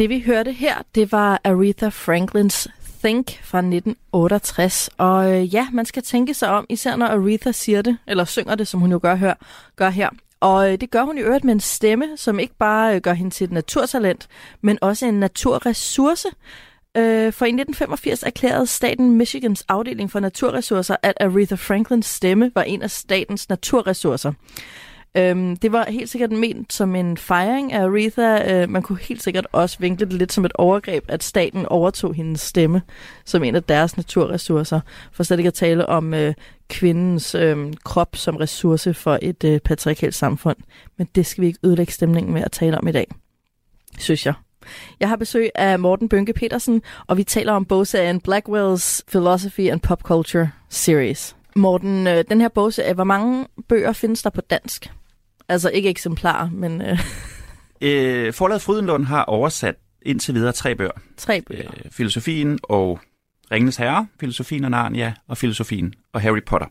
[0.00, 2.68] Det vi hørte her, det var Aretha Franklins
[3.04, 4.90] Think fra 1968.
[4.98, 8.54] Og øh, ja, man skal tænke sig om, især når Aretha siger det, eller synger
[8.54, 9.34] det, som hun jo gør her.
[9.76, 10.08] Gør her.
[10.40, 13.12] Og øh, det gør hun i øvrigt med en stemme, som ikke bare øh, gør
[13.12, 14.28] hende til et naturtalent,
[14.60, 16.28] men også en naturressource.
[16.96, 22.62] Øh, for i 1985 erklærede staten Michigans afdeling for naturressourcer, at Aretha Franklins stemme var
[22.62, 24.32] en af statens naturressourcer.
[25.16, 28.62] Øhm, det var helt sikkert ment som en fejring af Aretha.
[28.62, 32.14] Øh, man kunne helt sikkert også vinkle det lidt som et overgreb, at staten overtog
[32.14, 32.82] hendes stemme
[33.24, 34.80] som en af deres naturressourcer.
[35.12, 36.34] For slet ikke at tale om øh,
[36.68, 40.56] kvindens øh, krop som ressource for et øh, patriarkalt samfund.
[40.98, 43.06] Men det skal vi ikke ødelægge stemningen med at tale om i dag,
[43.98, 44.34] synes jeg.
[45.00, 49.80] Jeg har besøg af Morten Bønke Petersen, og vi taler om bogserien Blackwell's Philosophy and
[49.80, 51.36] Pop Culture Series.
[51.56, 54.90] Morten, øh, den her bogserie, hvor mange bøger findes der på dansk?
[55.50, 56.98] Altså ikke eksemplarer, men øh,
[57.82, 60.90] Øh, Forlaget Frydenlund har oversat indtil videre tre bøger.
[61.16, 61.70] tre bøger.
[61.84, 63.00] Øh, filosofien og
[63.52, 66.66] Ringenes Herre, Filosofien og Narnia og Filosofien og Harry Potter.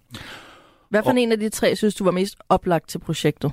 [0.89, 3.51] Hvad for og- en af de tre synes du var mest oplagt til projektet?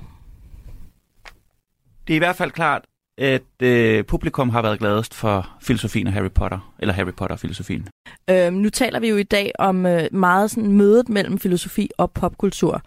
[2.07, 2.85] Det er i hvert fald klart,
[3.17, 7.39] at øh, publikum har været gladest for filosofien og Harry Potter, eller Harry Potter og
[7.39, 7.87] filosofien.
[8.29, 12.11] Øh, nu taler vi jo i dag om øh, meget sådan mødet mellem filosofi og
[12.11, 12.81] popkultur.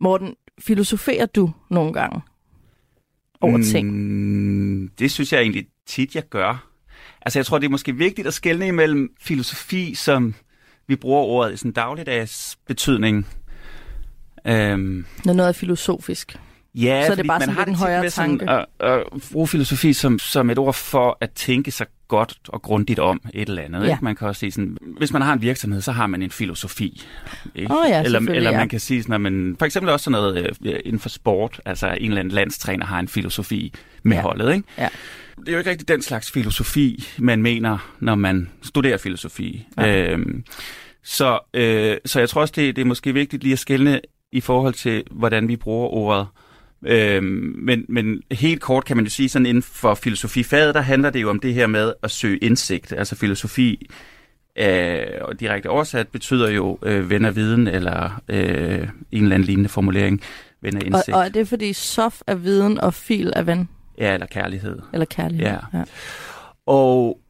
[0.00, 2.20] Morten, filosoferer du nogle gange
[3.40, 3.92] over ting?
[3.92, 6.68] Mm, det synes jeg egentlig tit, jeg gør.
[7.22, 10.34] Altså jeg tror, det er måske vigtigt at skelne imellem filosofi, som
[10.86, 13.26] vi bruger ordet i sådan dagligdags betydning.
[14.46, 16.40] Øhm, Når noget er filosofisk.
[16.82, 18.50] Ja, Så er det bare man sådan har lidt en højere med sådan tanke.
[18.52, 22.98] At, at bruge filosofi som, som et ord for at tænke sig godt og grundigt
[22.98, 23.84] om et eller andet.
[23.86, 23.90] Ja.
[23.90, 24.04] Ikke?
[24.04, 27.02] Man kan også sige sådan, hvis man har en virksomhed, så har man en filosofi.
[27.54, 27.72] Ikke?
[27.72, 28.56] Åh ja, eller, eller ja.
[28.56, 31.86] man kan sige sådan, man, for eksempel også sådan noget øh, inden for sport, altså
[32.00, 34.22] en eller anden landstræner har en filosofi med Ja.
[34.22, 34.54] holdet.
[34.54, 34.68] Ikke?
[34.78, 34.88] Ja.
[35.40, 39.66] Det er jo ikke rigtig den slags filosofi, man mener, når man studerer filosofi.
[39.76, 39.88] Nej.
[39.98, 40.44] Øhm,
[41.04, 44.00] så, øh, så jeg tror også, det, det er måske vigtigt lige at skelne
[44.32, 46.26] i forhold til, hvordan vi bruger ordet.
[46.86, 51.10] Øhm, men, men helt kort kan man jo sige, sådan inden for filosofifaget, der handler
[51.10, 52.92] det jo om det her med at søge indsigt.
[52.92, 53.90] Altså filosofi,
[54.58, 59.44] øh, og direkte oversat, betyder jo øh, ven af viden, eller øh, en eller anden
[59.46, 60.22] lignende formulering,
[60.62, 61.16] ven af Og, indsigt.
[61.16, 63.68] og er det fordi sof er viden og fil er ven?
[63.98, 64.78] Ja, eller kærlighed.
[64.92, 65.46] Eller kærlighed?
[65.46, 65.78] Ja.
[65.78, 65.84] ja.
[66.66, 67.20] Og,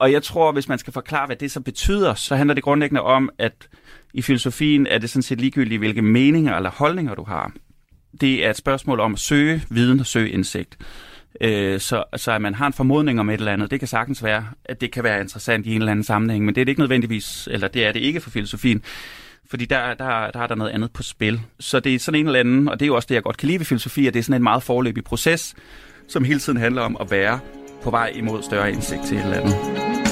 [0.00, 3.02] og jeg tror, hvis man skal forklare, hvad det så betyder, så handler det grundlæggende
[3.02, 3.68] om, at
[4.14, 7.52] i filosofien er det sådan set ligegyldigt, hvilke meninger eller holdninger du har.
[8.20, 10.78] Det er et spørgsmål om at søge viden og søge indsigt.
[11.40, 14.24] Øh, så, så at man har en formodning om et eller andet, det kan sagtens
[14.24, 16.72] være, at det kan være interessant i en eller anden sammenhæng, men det er det
[16.72, 18.82] ikke nødvendigvis, eller det er det ikke for filosofien,
[19.50, 21.40] fordi der, der, der er der noget andet på spil.
[21.60, 23.36] Så det er sådan en eller anden, og det er jo også det, jeg godt
[23.36, 25.54] kan lide ved filosofi, at det er sådan en meget forløbig proces,
[26.08, 27.40] som hele tiden handler om at være
[27.82, 30.03] på vej imod større indsigt til et eller andet.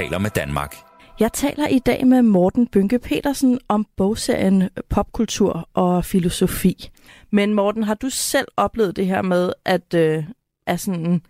[0.00, 0.76] Taler med Danmark.
[1.20, 6.90] Jeg taler i dag med Morten Bynke Petersen om bogserien Popkultur og filosofi.
[7.30, 10.24] Men Morten, har du selv oplevet det her med at, øh,
[10.66, 11.22] at sådan,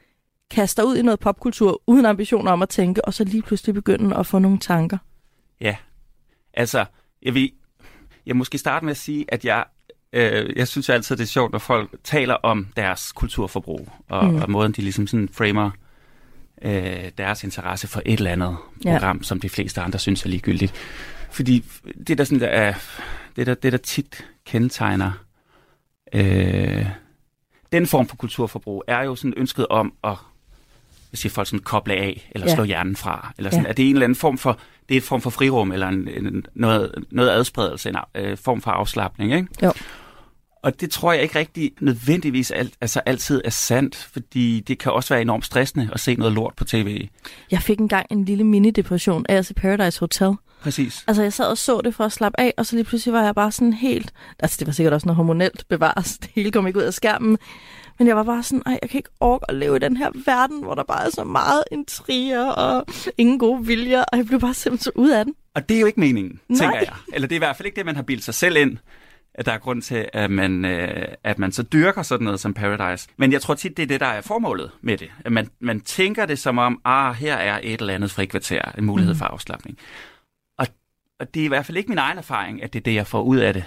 [0.50, 3.74] kaste dig ud i noget popkultur uden ambitioner om at tænke, og så lige pludselig
[3.74, 4.98] begynde at få nogle tanker?
[5.60, 5.76] Ja,
[6.54, 6.84] altså,
[7.22, 7.52] jeg vil
[8.26, 9.64] jeg måske starte med at sige, at jeg,
[10.12, 14.36] øh, jeg synes altid, det er sjovt, når folk taler om deres kulturforbrug, og, Mm.
[14.36, 15.72] og måden, de ligesom sådan framer øh,
[17.18, 18.92] deres interesse for et eller andet Ja.
[18.92, 20.72] program, som de fleste andre synes er ligegyldigt.
[21.30, 21.64] Fordi
[22.06, 22.74] det, der, sådan, der er,
[23.36, 25.12] det, der, det, der tit kendetegner
[26.14, 26.86] øh,
[27.72, 30.14] den form for kulturforbrug, er jo sådan ønsket om at
[31.12, 32.54] jeg siger folk sådan koble af, eller Ja.
[32.54, 33.32] slå hjernen fra.
[33.38, 33.70] Eller sådan, Ja.
[33.70, 34.58] at det er en eller anden form for,
[34.88, 38.61] det er et form for frirum, eller en, en, noget, noget adspredelse, en øh, form
[38.62, 39.34] for afslappning.
[39.34, 39.48] Ikke?
[39.62, 39.72] Jo.
[40.62, 44.92] Og det tror jeg ikke rigtig nødvendigvis alt, altså altid er sandt, fordi det kan
[44.92, 47.08] også være enormt stressende at se noget lort på tv.
[47.50, 50.32] Jeg fik engang en lille mini-depression af at se Paradise Hotel.
[50.62, 51.04] Præcis.
[51.06, 53.24] Altså, jeg sad og så det for at slappe af, og så lige pludselig var
[53.24, 54.12] jeg bare sådan helt...
[54.38, 56.18] Altså, det var sikkert også noget hormonelt bevares.
[56.22, 57.38] Det hele kom ikke ud af skærmen.
[57.98, 60.11] Men jeg var bare sådan, ej, jeg kan ikke orke at leve i den her
[60.26, 62.86] verden, hvor der bare er så meget intriger og
[63.18, 65.34] ingen gode viljer, og jeg blev bare simpelthen så ud af den.
[65.54, 66.58] Og det er jo ikke meningen, Nej.
[66.58, 66.92] tænker jeg.
[67.12, 68.78] Eller det er i hvert fald ikke det, man har bildt sig selv ind,
[69.34, 72.54] at der er grund til, at man, øh, at man så dyrker sådan noget som
[72.54, 73.08] Paradise.
[73.16, 75.10] Men jeg tror tit, det er det, der er formålet med det.
[75.24, 78.84] At man, man tænker det som om, ah, her er et eller andet frikvarter, en
[78.84, 79.18] mulighed Mhm.
[79.18, 79.78] for afslappning.
[80.58, 80.66] Og,
[81.20, 83.06] og det er i hvert fald ikke min egen erfaring, at det er det, jeg
[83.06, 83.64] får ud af det.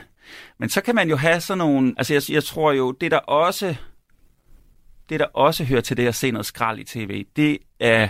[0.59, 1.93] Men så kan man jo have sådan nogle...
[1.97, 3.75] Altså, jeg, jeg tror jo, det der også...
[5.09, 8.07] Det, der også hører til det at se noget skrald i tv, det er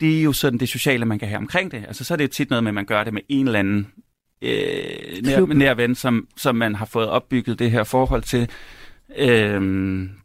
[0.00, 1.84] det er jo sådan det sociale, man kan have omkring det.
[1.86, 3.58] Altså, så er det jo tit noget med, at man gør det med en eller
[3.58, 3.92] anden
[4.44, 8.48] øh, nær, nær ven, som, som man har fået opbygget det her forhold til,
[9.16, 9.60] øh,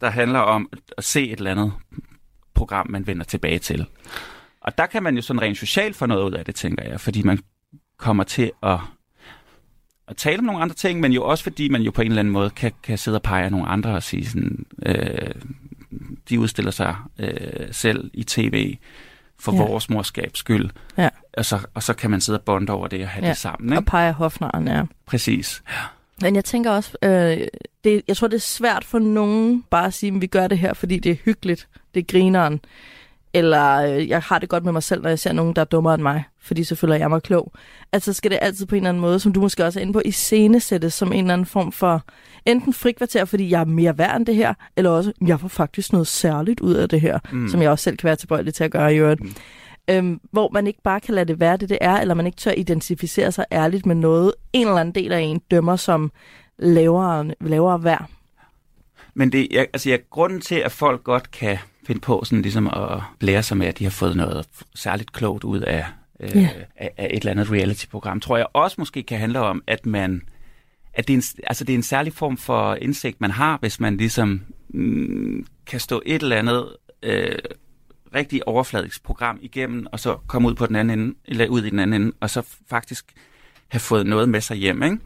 [0.00, 1.72] der handler om at se et eller andet
[2.54, 3.86] program, man vender tilbage til.
[4.60, 7.00] Og der kan man jo sådan rent socialt få noget ud af det, tænker jeg,
[7.00, 7.38] fordi man
[7.96, 8.78] kommer til at,
[10.08, 12.20] at tale om nogle andre ting, men jo også fordi man jo på en eller
[12.20, 15.34] anden måde kan, kan sidde og pege nogle andre og sige sådan, øh,
[16.28, 18.76] de udstiller sig øh, selv i tv
[19.38, 19.62] for ja.
[19.62, 20.70] vores morskabs skyld.
[20.98, 21.08] Ja.
[21.36, 23.26] Og, så, og så kan man sidde og bonde over det og have Ja.
[23.26, 23.32] ja.
[23.32, 23.72] det sammen.
[23.72, 23.90] Og Ikke?
[23.90, 24.82] pege hofnaren, ja.
[25.06, 25.62] Præcis.
[26.22, 27.38] Men jeg tænker også, øh,
[27.84, 30.58] det, jeg tror, det er svært for nogen bare at sige, at vi gør det
[30.58, 32.60] her, fordi det er hyggeligt, det er grineren.
[33.34, 35.64] Eller øh, jeg har det godt med mig selv, når jeg ser nogen, der er
[35.66, 37.52] dummere end mig, fordi så føler jeg mig klog.
[37.92, 39.92] Altså skal det altid på en eller anden måde, som du måske også er inde
[39.92, 42.04] på, i scenesættes som en eller anden form for
[42.46, 45.92] enten frikvarter, fordi jeg er mere værd end det her, eller også, jeg får faktisk
[45.92, 47.48] noget særligt ud af det her, mm.
[47.48, 49.20] som jeg også selv kan være tilbøjelig til at gøre i øvrigt.
[49.20, 49.34] Mm.
[49.88, 52.36] Øhm, hvor man ikke bare kan lade det være det, det er, eller man ikke
[52.36, 56.12] tør identificere sig ærligt med noget, en eller anden del af en dømmer som
[56.58, 58.10] lavere, lavere værd.
[59.14, 62.66] Men det, jeg, altså, jeg, grunden til, at folk godt kan finde på sådan ligesom
[62.66, 65.84] at lære sig med, at de har fået noget særligt klogt ud af,
[66.20, 66.48] øh, Ja.
[66.76, 70.22] af, af et eller andet reality-program, tror jeg også måske kan handle om, at man
[70.94, 73.80] at det er, en, altså det er en særlig form for indsigt, man har, hvis
[73.80, 77.38] man ligesom mm, kan stå et eller andet øh,
[78.14, 81.70] rigtig overfladisk program igennem, og så komme ud på den anden ende, eller ud i
[81.70, 83.12] den anden ende, og så faktisk
[83.68, 84.98] have fået noget med sig hjem, ikke?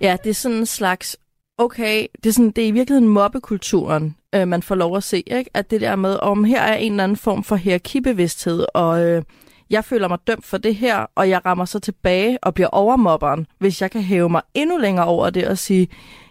[0.00, 1.16] Ja, det er sådan en slags,
[1.58, 5.22] okay, det er, sådan, det er i virkeligheden mobbekulturen, øh, man får lov at se,
[5.26, 5.50] ikke?
[5.54, 9.22] At det der med, om her er en eller anden form for hierarkibevidsthed, og øh,
[9.70, 13.46] jeg føler mig dømt for det her, og jeg rammer så tilbage og bliver overmobberen,
[13.58, 15.88] hvis jeg kan hæve mig endnu længere over det og sige,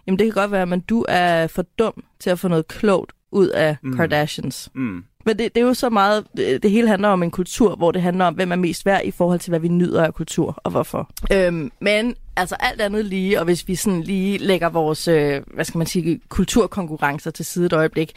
[0.08, 3.12] jamen det kan godt være, men du er for dum til at få noget klogt
[3.32, 3.96] ud af mm.
[3.96, 4.70] Kardashians.
[4.76, 5.04] Mm.
[5.26, 7.92] Men det, det er jo så meget, det, det hele handler om en kultur, hvor
[7.92, 10.60] det handler om, hvem er mest værd i forhold til, hvad vi nyder af kultur,
[10.64, 11.10] og hvorfor.
[11.32, 15.66] Øhm, men altså alt andet lige, og hvis vi sådan lige lægger vores, øh, hvad
[15.66, 18.12] skal man sige, kulturkonkurrencer til side et øjeblik,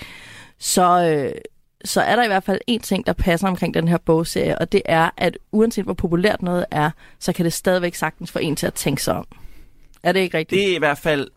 [0.59, 1.41] så, øh,
[1.85, 4.73] så er der i hvert fald en ting, der passer omkring den her bogserie, og
[4.73, 8.57] det er, at uanset hvor populært noget er, så kan det stadigvæk sagtens få en
[8.57, 9.27] til at tænke sig om.
[10.03, 10.61] Er det ikke rigtigt?
[10.61, 11.29] Det er i hvert fald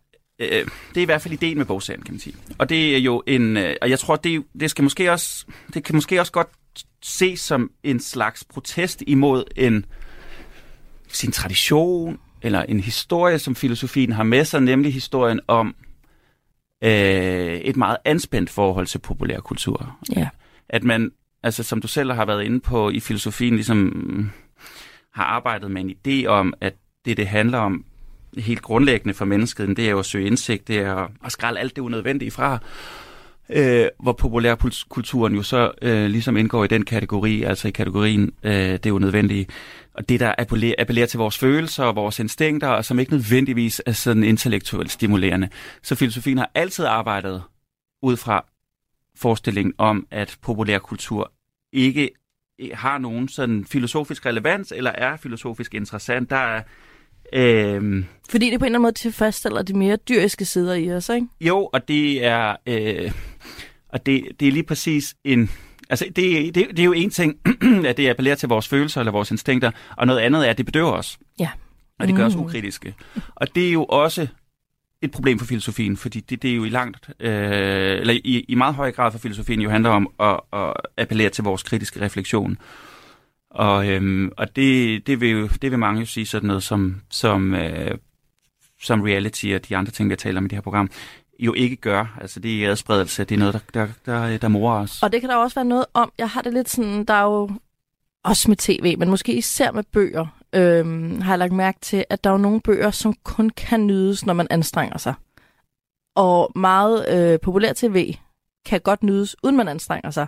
[0.52, 2.36] øh, det er i hvert fald ideen med bogserien, kan man sige.
[2.58, 5.84] Og det er jo en, øh, og jeg tror, det, det skal måske også, det
[5.84, 6.50] kan måske også godt
[7.02, 9.86] ses som en slags protest imod en
[11.08, 15.76] sin tradition eller en historie, som filosofien har med sig, nemlig historien om
[16.84, 19.98] øh, et meget anspændt forhold til populærkultur.
[20.16, 20.30] Ja.
[20.70, 21.12] At man,
[21.44, 24.32] altså som du selv har været inde på i filosofien, ligesom
[25.14, 26.74] har arbejdet med en idé om, at
[27.06, 27.86] det, det handler om
[28.38, 31.76] helt grundlæggende for mennesket, det er jo at søge indsigt, det er at skralde alt
[31.76, 32.60] det unødvendige fra,
[33.50, 38.54] øh, hvor populærkulturen jo så øh, ligesom indgår i den kategori, altså i kategorien øh,
[38.54, 39.48] det unødvendige,
[39.94, 43.82] og det, der appellerer, appellerer til vores følelser og vores instinkter, og som ikke nødvendigvis
[43.86, 45.50] er sådan intellektuelt stimulerende.
[45.82, 47.44] Så filosofien har altid arbejdet
[48.02, 48.46] ud fra
[49.16, 51.32] forestillingen om, at populærkultur
[51.74, 52.10] ikke
[52.74, 56.30] har nogen sådan filosofisk relevans, eller er filosofisk interessant.
[56.30, 56.62] Der er,
[57.34, 61.10] øh, Fordi det på en eller anden måde tilfredsstiller de mere dyriske sider i os,
[61.10, 61.28] ikke?
[61.42, 63.12] jo, og det er, øh,
[63.90, 65.50] og det, det er lige præcis en,
[65.90, 67.36] altså det, det, det er jo en ting,
[67.88, 70.66] at det appellerer til vores følelser eller vores instinkter, og noget andet er, at det
[70.66, 71.18] bedøver os.
[71.40, 71.50] Ja.
[72.00, 72.42] Og det gør os Mm.
[72.42, 72.96] ukritiske.
[73.36, 74.28] Og det er jo også
[75.02, 77.32] et problem for filosofien, fordi det, det er jo i langt, øh,
[78.00, 81.44] eller i, i meget høj grad for filosofien jo handler om at, at appellere til
[81.44, 82.58] vores kritiske refleksion.
[83.54, 87.02] Og, øhm, og det, det, vil jo, det vil mange jo sige sådan noget som,
[87.10, 87.98] som, øh,
[88.82, 90.90] som reality og de andre ting, vi har talt om i det her program,
[91.40, 92.18] jo ikke gør.
[92.22, 95.04] Altså det er adspredelse, det er noget, der, der, der, der morer os.
[95.04, 96.12] Og det kan der også være noget om.
[96.18, 97.50] Jeg har det lidt sådan, der er jo
[98.24, 102.24] også med tv, men måske især med bøger, øhm, har jeg lagt mærke til, at
[102.24, 105.14] der er jo nogle bøger, som kun kan nydes, når man anstrenger sig.
[106.16, 108.16] Og meget øh, populær tv
[108.66, 110.28] kan godt nydes, uden man anstrenger sig,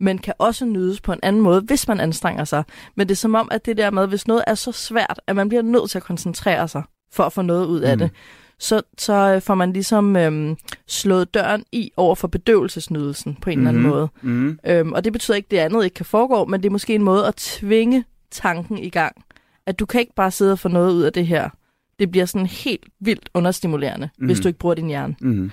[0.00, 2.64] men kan også nydes på en anden måde, hvis man anstrenger sig.
[2.94, 5.36] Men det er som om, at det der med, hvis noget er så svært, at
[5.36, 6.82] man bliver nødt til at koncentrere sig
[7.12, 7.98] for at få noget ud af Mm.
[7.98, 8.10] det,
[8.58, 13.58] så, så øh, får man ligesom øhm, slået døren i over for bedøvelsesnydelsen på en
[13.58, 13.76] mm-hmm.
[13.76, 14.32] eller anden Mhm.
[14.32, 14.48] måde.
[14.56, 14.58] Mm.
[14.66, 16.94] Øhm, og det betyder ikke, at det andet ikke kan foregå, men det er måske
[16.94, 19.16] en måde at tvinge tanken i gang.
[19.66, 21.48] At du kan ikke bare sidde og få noget ud af det her.
[21.98, 24.26] Det bliver sådan helt vildt understimulerende, mm.
[24.26, 24.42] hvis Mhm.
[24.42, 25.16] du ikke bruger din hjerne.
[25.20, 25.50] Mm.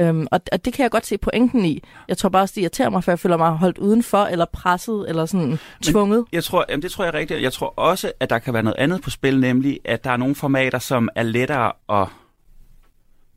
[0.00, 1.82] Øhm, og, og det kan jeg godt se pointen i.
[2.08, 5.08] Jeg tror bare også, det irriterer mig, for jeg føler mig holdt udenfor, eller presset,
[5.08, 6.24] eller sådan tvunget.
[6.32, 7.42] Jeg tror, jamen det tror jeg rigtigt.
[7.42, 10.16] Jeg tror også, at der kan være noget andet på spil, nemlig at der er
[10.16, 12.08] nogle formater, som er lettere at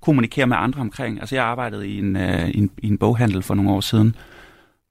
[0.01, 1.19] kommunikere med andre omkring.
[1.19, 4.15] Altså jeg arbejdede i en, øh, i en, i en boghandel for nogle år siden,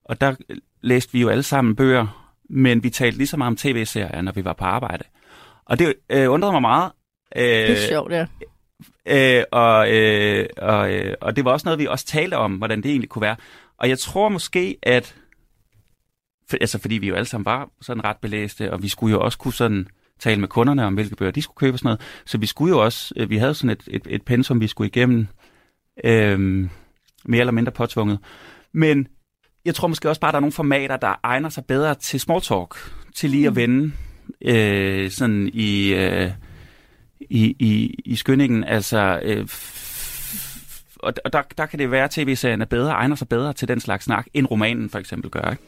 [0.05, 0.35] og der
[0.83, 4.33] læste vi jo alle sammen bøger, men vi talte lige så meget om tv-serier, når
[4.33, 5.05] vi var på arbejde.
[5.65, 6.93] Og det øh, undrede mig meget.
[7.37, 8.27] Øh, Det er sjovt, ja.
[9.09, 12.83] Øh, og, øh, og, øh, og det var også noget, vi også talte om, hvordan
[12.83, 13.37] det egentlig kunne være.
[13.79, 15.17] Og jeg tror måske, at...
[16.51, 19.21] For, altså, fordi vi jo alle sammen var sådan ret belæste, og vi skulle jo
[19.21, 19.87] også kunne sådan
[20.21, 22.01] tale med kunderne om, hvilke bøger de skulle købe og sådan noget.
[22.27, 23.15] Så vi skulle jo også...
[23.17, 25.27] øh, Vi havde sådan et, et, et pensum, vi skulle igennem,
[26.05, 26.39] øh,
[27.25, 28.19] mere eller mindre påtvunget.
[28.75, 29.09] Men
[29.65, 32.21] jeg tror måske også bare, at der er nogle formater, der egner sig bedre til
[32.21, 32.75] small talk,
[33.15, 33.93] til lige at vende
[34.43, 35.95] øh, sådan i...
[35.95, 36.31] Øh,
[37.31, 38.65] i, i, i skyndingen.
[38.65, 39.87] Altså, øh, f-
[40.97, 43.69] og og der, der kan det være, at tv-serien er bedre, egner sig bedre til
[43.69, 45.51] den slags snak, end romanen for eksempel gør.
[45.51, 45.63] Ikke?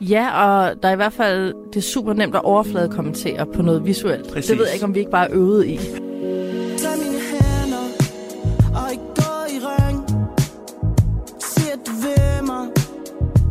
[0.00, 3.62] Ja, og der er i hvert fald, det er super nemt at overflade kommentere på
[3.62, 4.28] noget visuelt.
[4.28, 4.50] Præcis.
[4.50, 5.78] Det ved jeg ikke, om vi ikke bare er øvet i.
[8.74, 9.02] Og ikke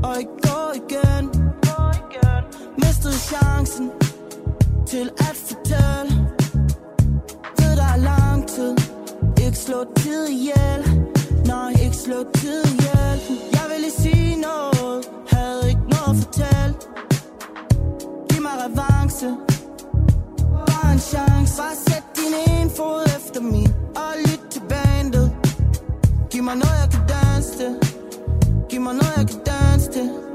[0.03, 1.29] og gå igen
[2.77, 3.91] Mistede chancen
[4.87, 5.09] til
[9.67, 10.81] slå tid ihjel.
[11.45, 13.19] Nej, ikke slå tid ihjel.
[13.55, 15.09] Jeg vil lige sige noget.
[15.27, 16.73] Havde ikke noget at fortælle.
[18.29, 19.27] Giv mig revanche.
[20.67, 21.53] Bare en chance.
[21.61, 25.31] Bare sæt din ene fod efter min Og lyt til bandet.
[26.31, 27.71] Giv mig noget, jeg kan danse til.
[28.69, 30.26] Giv mig noget, jeg kan danse til.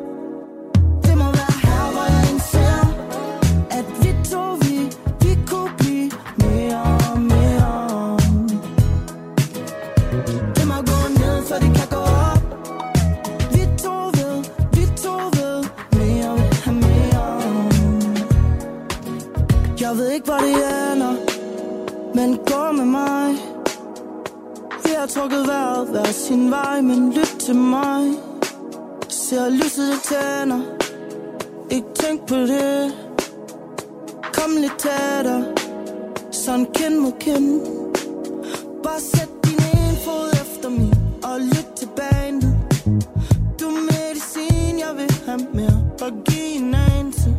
[20.14, 20.54] Ikke, hvor det
[20.92, 21.14] ender,
[22.14, 23.34] men gå med mig.
[24.84, 28.12] Vi har trukket vejret hver sin vej, men lyt til mig.
[29.08, 30.60] Ser lyset i tænder,
[31.70, 32.92] ikke tænk på det.
[34.32, 35.44] Kom lidt tættere,
[36.30, 37.60] sådan kind mod kind.
[38.82, 40.94] Bare sæt din ene fod efter min,
[41.24, 42.56] og lyt til bandet.
[43.60, 45.84] Du er medicin, jeg vil have mere.
[45.98, 47.36] Bare giv en anelse.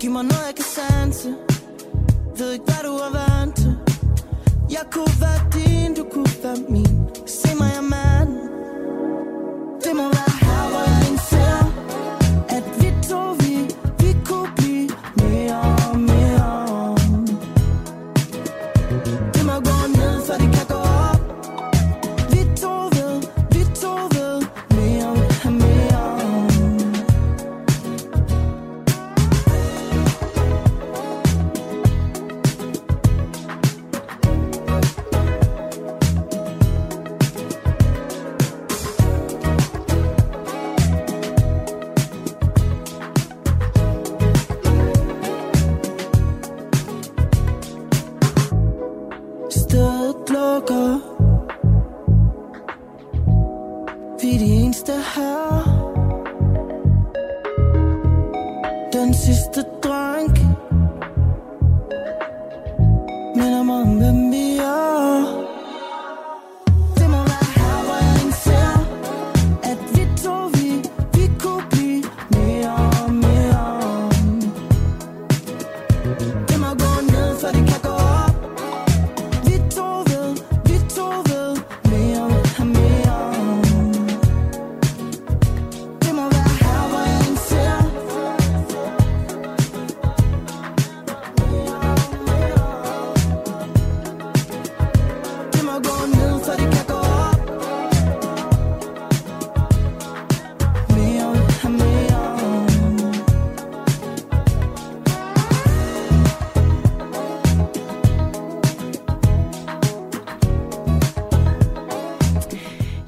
[0.00, 1.34] Giv mig noget, jeg kan sanse
[2.38, 3.76] ved ikke, hvad du har vant til.
[4.70, 7.08] Jeg kunne være din, du kunne være min.
[7.26, 7.80] Se mig, jeg er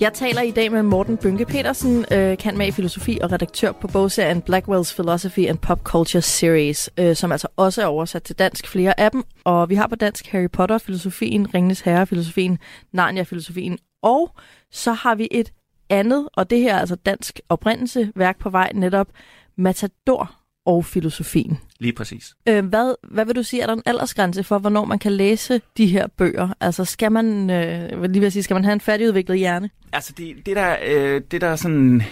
[0.01, 3.73] Jeg taler i dag med Morten Bynke Petersen, øh, kan med i filosofi og redaktør
[3.73, 8.39] på bogserien Blackwell's Philosophy and Pop Culture Series, øh, som altså også er oversat til
[8.39, 9.25] dansk flere af dem.
[9.45, 12.59] Og vi har på dansk Harry Potter, filosofien, Ringnes Herre, filosofien,
[12.93, 13.79] Narnia, filosofien.
[14.03, 14.31] Og
[14.71, 15.53] så har vi et
[15.91, 19.09] andet, og det her er altså dansk oprindelse, værk på vej netop,
[19.57, 20.38] Matador
[20.69, 21.59] og filosofien.
[21.79, 22.35] Lige præcis.
[22.49, 25.61] Øh, hvad, hvad vil du sige, er der en aldersgrænse for, hvornår man kan læse
[25.77, 26.49] de her bøger?
[26.61, 29.71] Altså skal man, øh, lige vil sige, skal man have en færdigudviklet hjerne?
[29.93, 32.03] Altså det, det, der, øh, det der sådan,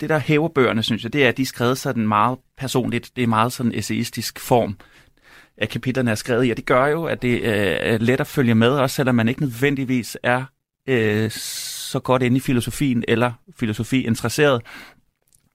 [0.00, 3.10] det der hæver bøgerne, synes jeg, det er, at de er skrevet sådan meget personligt.
[3.16, 4.76] Det er meget sådan essayistisk form
[5.58, 8.26] at kapitlerne er skrevet i, og det gør jo, at det øh, er let at
[8.26, 10.44] følge med, også selvom man ikke nødvendigvis er
[10.88, 14.62] øh, så godt inde i filosofien eller filosofi interesseret.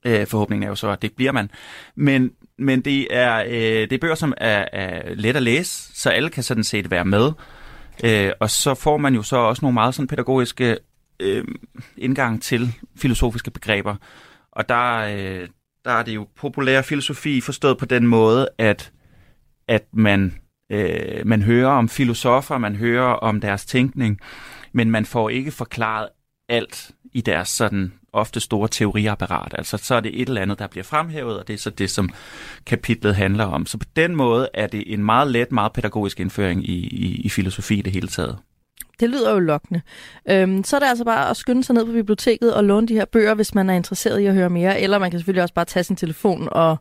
[0.06, 1.52] Øh, forhåbningen er jo så, at det bliver man.
[1.96, 6.10] Men, men det, er, øh, det er bøger, som er, er let at læse, så
[6.10, 7.32] alle kan sådan set være med.
[8.04, 10.78] Øh, og så får man jo så også nogle meget sådan pædagogiske
[11.20, 11.46] øh,
[11.98, 13.96] indgang til filosofiske begreber.
[14.52, 15.48] Og der, øh,
[15.86, 18.92] der er det jo populær filosofi forstået på den måde, at,
[19.68, 20.36] at man,
[20.72, 24.20] øh, man hører om filosofer, man hører om deres tænkning,
[24.74, 26.10] men man får ikke forklaret
[26.50, 29.56] alt i deres sådan ofte store teoriapparat.
[29.58, 31.90] Altså så er det et eller andet, der bliver fremhævet, og det er så det,
[31.90, 32.10] som
[32.66, 33.66] kapitlet handler om.
[33.66, 37.30] Så på den måde er det en meget let, meget pædagogisk indføring i, i, i
[37.30, 38.38] filosofi i det hele taget.
[39.00, 39.82] Det lyder jo lokkende.
[40.30, 42.94] Øhm, så er det altså bare at skynde sig ned på biblioteket og låne de
[42.94, 44.80] her bøger, hvis man er interesseret i at høre mere.
[44.82, 46.78] Eller man kan selvfølgelig også bare tage sin telefon og,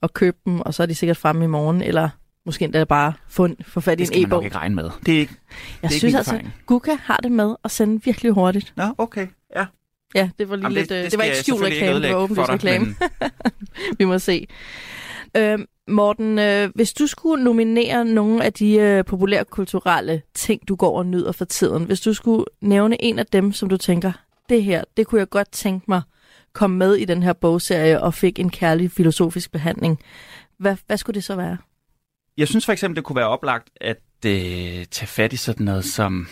[0.00, 1.82] og købe dem, og så er de sikkert fremme i morgen.
[1.82, 2.08] Eller
[2.46, 4.44] måske endda bare få, få fat i Det en skal man nok e-bog.
[4.44, 4.90] ikke regne med.
[5.06, 6.54] Det er ikke, Jeg det er synes ikke altså, erfaring.
[6.66, 8.72] Guka har det med at sende virkelig hurtigt.
[8.76, 9.26] Nå, okay.
[9.56, 9.66] Ja.
[10.14, 12.20] Ja, det var lige Jamen, lidt, øh, det, det var ikke skjult reklame, det var
[12.22, 12.84] åbenlyst reklame.
[13.20, 13.30] men-
[13.98, 14.46] Vi må se.
[15.36, 20.98] Øhm, Morten, øh, hvis du skulle nominere nogle af de øh, populærkulturelle ting, du går
[20.98, 24.12] og nyder for tiden, hvis du skulle nævne en af dem, som du tænker,
[24.48, 26.02] det her, det kunne jeg godt tænke mig
[26.52, 29.98] komme med i den her bogserie og fik en kærlig filosofisk behandling.
[30.58, 31.56] Hvad, hvad skulle det så være?
[32.36, 33.96] Jeg synes for eksempel, det kunne være oplagt at
[34.26, 34.32] øh,
[34.90, 36.26] tage fat i sådan noget som,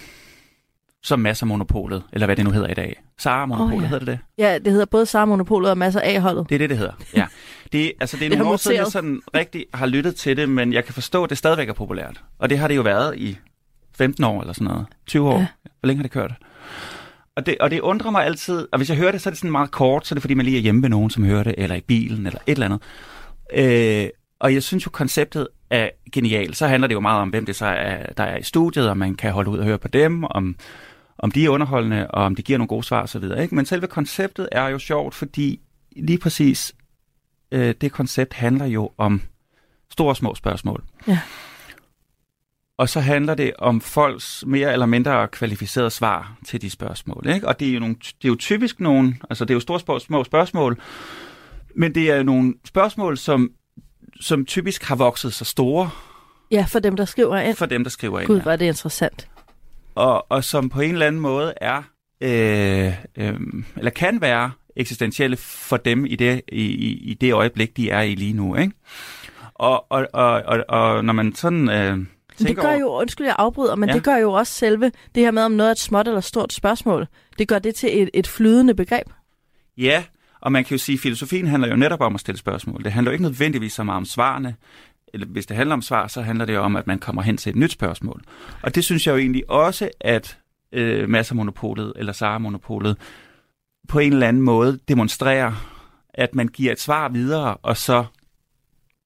[1.02, 3.00] som masser monopolet, eller hvad det nu hedder i dag.
[3.18, 3.88] Sara monopolet, oh, ja.
[3.88, 4.18] hedder det det?
[4.38, 6.48] Ja, det hedder både Sara Monopolet og masser af holdet.
[6.48, 6.92] Det er det, det hedder.
[7.16, 7.26] Ja.
[7.72, 10.72] Det, altså, det er nogle år siden, jeg sådan rigtig har lyttet til det, men
[10.72, 12.22] jeg kan forstå, at det stadigvæk er populært.
[12.38, 13.38] Og det har det jo været i
[13.96, 14.86] 15 år eller sådan noget.
[15.06, 15.38] 20 år.
[15.38, 15.46] Ja.
[15.80, 16.32] Hvor længe har det kørt?
[17.36, 19.38] Og det, og det undrer mig altid, og hvis jeg hører det, så er det
[19.38, 21.42] sådan meget kort, så er det fordi, man lige er hjemme ved nogen, som hører
[21.42, 22.80] det, eller i bilen, eller et eller andet.
[23.54, 24.08] Øh,
[24.40, 26.56] og jeg synes jo, konceptet er genialt.
[26.56, 28.96] Så handler det jo meget om, hvem det så er, der er i studiet, og
[28.96, 30.56] man kan holde ud og høre på dem, om,
[31.18, 33.24] om de er underholdende, og om de giver nogle gode svar osv.
[33.40, 33.54] Ikke?
[33.54, 35.60] Men selve konceptet er jo sjovt, fordi
[35.96, 36.74] lige præcis
[37.52, 39.22] øh, det koncept handler jo om
[39.90, 40.84] store og små spørgsmål.
[41.08, 41.18] Ja.
[42.78, 47.26] Og så handler det om folks mere eller mindre kvalificerede svar til de spørgsmål.
[47.34, 47.48] Ikke?
[47.48, 49.80] Og det er, jo nogle, det er jo typisk nogle, altså det er jo store
[49.80, 50.80] små, små spørgsmål,
[51.74, 53.50] men det er nogle spørgsmål, som,
[54.20, 55.90] som typisk har vokset så store
[56.50, 57.56] Ja, for dem, der skriver ind.
[57.56, 58.26] for dem, der skriver ind.
[58.26, 59.28] Gud, er det interessant.
[59.98, 61.82] Og, og som på en eller anden måde er,
[62.20, 63.40] øh, øh,
[63.76, 66.62] eller kan være eksistentielle for dem i det, i,
[67.10, 68.56] i, det øjeblik, de er i lige nu.
[68.56, 68.72] Ikke?
[69.54, 72.06] Og, og, og, og, og når man sådan øh, Men
[72.38, 73.88] det gør jo, undskyld jeg afbryder, men.
[73.88, 73.94] Ja.
[73.94, 76.52] det gør jo også selve det her med, om noget er et småt eller stort
[76.52, 77.06] spørgsmål.
[77.38, 79.06] Det gør det til et, et flydende begreb.
[79.76, 80.04] Ja,
[80.40, 82.84] og man kan jo sige, at filosofien handler jo netop om at stille spørgsmål.
[82.84, 84.54] Det handler jo ikke nødvendigvis så meget om svarene.
[85.14, 87.50] Eller hvis det handler om svar, så handler det om, at man kommer hen til
[87.50, 88.22] et nyt spørgsmål.
[88.62, 90.38] Og det synes jeg jo egentlig også, at
[90.72, 92.96] øh, Masser-monopolet eller Sara-monopolet
[93.88, 95.52] på en eller anden måde demonstrerer,
[96.14, 98.04] at man giver et svar videre, og så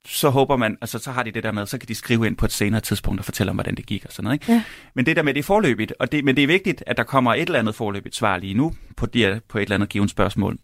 [0.06, 2.36] så håber man, altså så har de det der med, så kan de skrive ind
[2.36, 4.34] på et senere tidspunkt og fortælle om, hvordan det gik og sådan noget.
[4.34, 4.52] Ikke?
[4.52, 4.62] Ja.
[4.94, 7.02] Men det der med, det er forløbigt, og det, men det er vigtigt, at der
[7.02, 10.10] kommer et eller andet forløbigt svar lige nu på, de, på et eller andet givet
[10.10, 10.58] spørgsmål.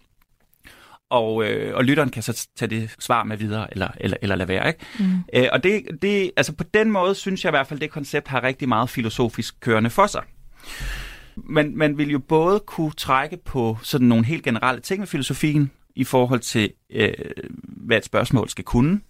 [1.10, 4.48] Og, øh, og lytteren kan så tage det svar med videre, eller, eller, eller lade
[4.48, 4.68] være.
[4.68, 4.80] Ikke?
[4.98, 5.04] Mm.
[5.34, 8.28] Øh, og det, det, altså på den måde synes jeg i hvert fald, det koncept
[8.28, 10.22] har rigtig meget filosofisk kørende for sig.
[11.36, 15.70] Man, man vil jo både kunne trække på sådan nogle helt generelle ting med filosofien,
[15.98, 17.12] i forhold til, øh,
[17.60, 19.00] hvad et spørgsmål skal kunne,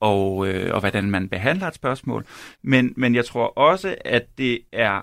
[0.00, 2.26] og, øh, og hvordan man behandler et spørgsmål.
[2.62, 5.00] Men, men jeg tror også, at det er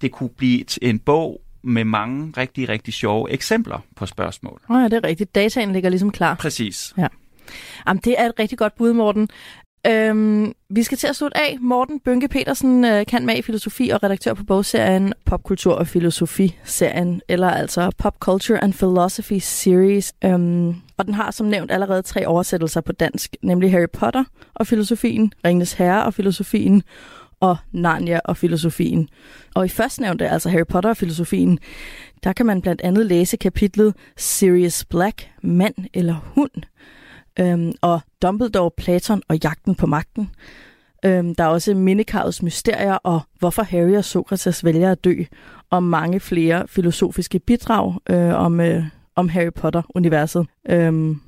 [0.00, 4.60] det kunne blive en bog med mange rigtig, rigtig sjove eksempler på spørgsmål.
[4.70, 5.34] Åh oh, ja, det er rigtigt.
[5.34, 6.34] Dataen ligger ligesom klar.
[6.34, 6.94] Præcis.
[7.86, 9.28] Jamen, det er et rigtig godt bud, Morten.
[9.86, 11.58] Øhm, vi skal til at slutte af.
[11.60, 17.20] Morten Bønke Petersen øh, kan med i filosofi og redaktør på bogserien Popkultur og Filosofi-serien,
[17.28, 20.12] eller altså Pop Culture and Philosophy Series.
[20.24, 24.66] Øhm, og den har som nævnt allerede tre oversættelser på dansk, nemlig Harry Potter og
[24.66, 26.82] filosofien, Ringenes Herre og filosofien,
[27.44, 29.08] og Narnia og filosofien.
[29.54, 31.58] Og i førstnævnte, altså Harry Potter og filosofien,
[32.24, 36.50] der kan man blandt andet læse kapitlet Sirius Black, mand eller hund,
[37.40, 40.30] øhm, og Dumbledore, Platon og jagten på magten.
[41.04, 45.14] Øhm, der er også Mindekarvets mysterier og hvorfor Harry og Sokrates vælger at dø,
[45.70, 48.84] og mange flere filosofiske bidrag øh, om, øh,
[49.16, 50.46] om Harry Potter-universet.
[50.68, 51.20] Øhm,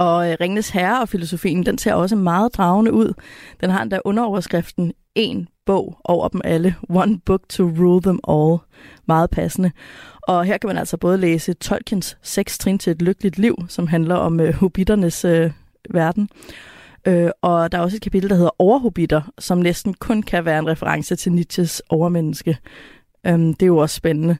[0.00, 3.12] og øh, Ringnes Herre og filosofien, den ser også meget dragende ud.
[3.60, 6.74] Den har endda underoverskriften en bog over dem alle.
[6.88, 8.58] One book to rule them all.
[9.08, 9.70] Meget passende.
[10.22, 13.86] Og her kan man altså både læse Tolkiens seks trin til et lykkeligt liv, som
[13.86, 15.50] handler om øh, hobbiternes øh,
[15.90, 16.28] verden.
[17.06, 20.58] Øh, og der er også et kapitel, der hedder Overhobitter, som næsten kun kan være
[20.58, 22.58] en reference til Nietzsches overmenneske.
[23.26, 24.36] Øhm, det er jo også spændende.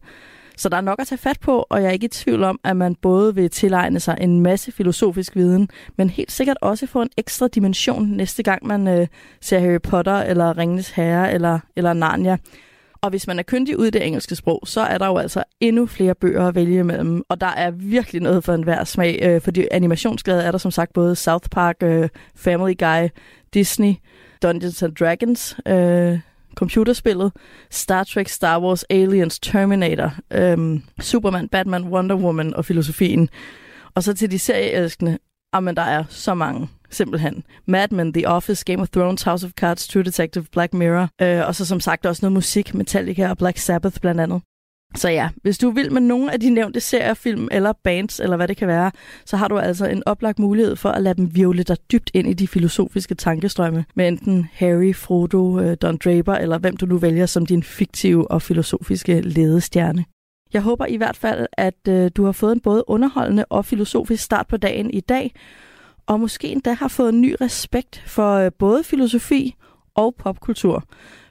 [0.60, 2.60] Så der er nok at tage fat på, og jeg er ikke i tvivl om,
[2.64, 7.02] at man både vil tilegne sig en masse filosofisk viden, men helt sikkert også få
[7.02, 9.06] en ekstra dimension næste gang man øh,
[9.40, 12.36] ser Harry Potter, eller Ringenes Herre, eller, eller Narnia.
[13.00, 15.42] Og hvis man er kyndig ud i det engelske sprog, så er der jo altså
[15.60, 17.22] endnu flere bøger at vælge imellem.
[17.28, 19.18] Og der er virkelig noget for enhver smag.
[19.22, 23.08] Øh, fordi animationsglade er der som sagt både South Park, øh, Family Guy,
[23.54, 23.94] Disney,
[24.42, 26.18] Dungeons and Dragons, øh,
[26.60, 27.32] computerspillet,
[27.70, 33.28] Star Trek, Star Wars, Aliens, Terminator, øhm, Superman, Batman, Wonder Woman og filosofien.
[33.94, 35.18] Og så til de serieelskende,
[35.62, 37.44] men der er så mange simpelthen.
[37.66, 41.46] Mad Men, The Office, Game of Thrones, House of Cards, True Detective, Black Mirror, øh,
[41.46, 44.40] og så som sagt også noget musik, Metallica og Black Sabbath blandt andet.
[44.96, 48.36] Så ja, hvis du vil med nogle af de nævnte serier, film eller bands, eller
[48.36, 48.90] hvad det kan være,
[49.26, 52.28] så har du altså en oplagt mulighed for at lade dem virvle dig dybt ind
[52.28, 56.98] i de filosofiske tankestrømme, med enten Harry, Frodo, øh, Don Draper, eller hvem du nu
[56.98, 60.04] vælger som din fiktive og filosofiske ledestjerne.
[60.52, 64.24] Jeg håber i hvert fald, at øh, du har fået en både underholdende og filosofisk
[64.24, 65.34] start på dagen i dag,
[66.06, 69.54] og måske endda har fået en ny respekt for øh, både filosofi
[69.94, 70.84] og popkultur.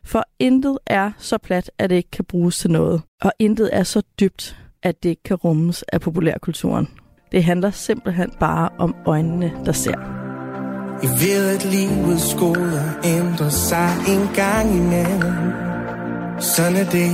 [0.03, 3.01] For intet er så plat, at det ikke kan bruges til noget.
[3.21, 6.87] Og intet er så dybt, at det ikke kan rummes af populærkulturen.
[7.31, 10.19] Det handler simpelthen bare om øjnene, der ser.
[11.03, 15.53] I ved, at livets skoler ændrer sig en gang imellem.
[16.39, 17.11] Sådan er det.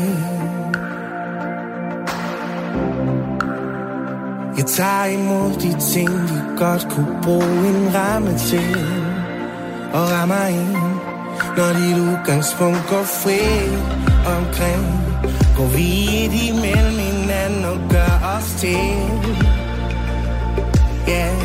[4.57, 8.77] Jeg tager imod de ting, de godt kunne bruge en ramme til.
[9.93, 10.94] Og rammer ind,
[11.57, 13.41] når dit udgangspunkt går fri
[14.37, 14.85] omkring.
[15.57, 15.87] Går vi
[16.25, 18.87] et imellem hinanden og gør os til.
[21.07, 21.37] Ja, yeah.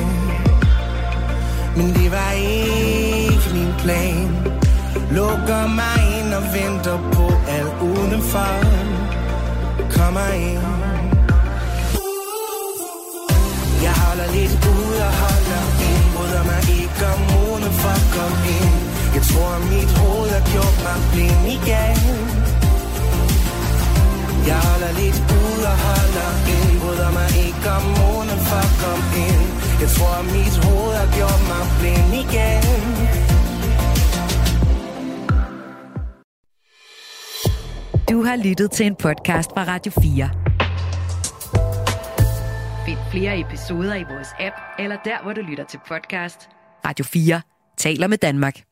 [1.77, 4.29] men det var ikke min plan.
[5.11, 8.53] Lukker mig ind og venter på alt udenfor.
[9.97, 10.67] Kommer ind.
[13.83, 18.39] Jeg holder lidt ud og holder ind Bryder mig ikke om moden for at komme
[18.61, 18.80] ind
[19.17, 21.99] jeg tror mit hoved har gjort mig blind igen
[24.51, 29.07] Jeg holder lidt ud og holder ind Bryder mig ikke om moden for at komme
[29.29, 29.45] ind
[29.83, 32.65] Jeg tror mit hoved har gjort mig blind igen
[38.11, 40.31] Du har lyttet til en podcast fra Radio 4.
[42.87, 46.49] Find flere episoder i vores app, eller der, hvor du lytter til podcast.
[46.85, 47.41] Radio 4
[47.77, 48.70] taler med Danmark.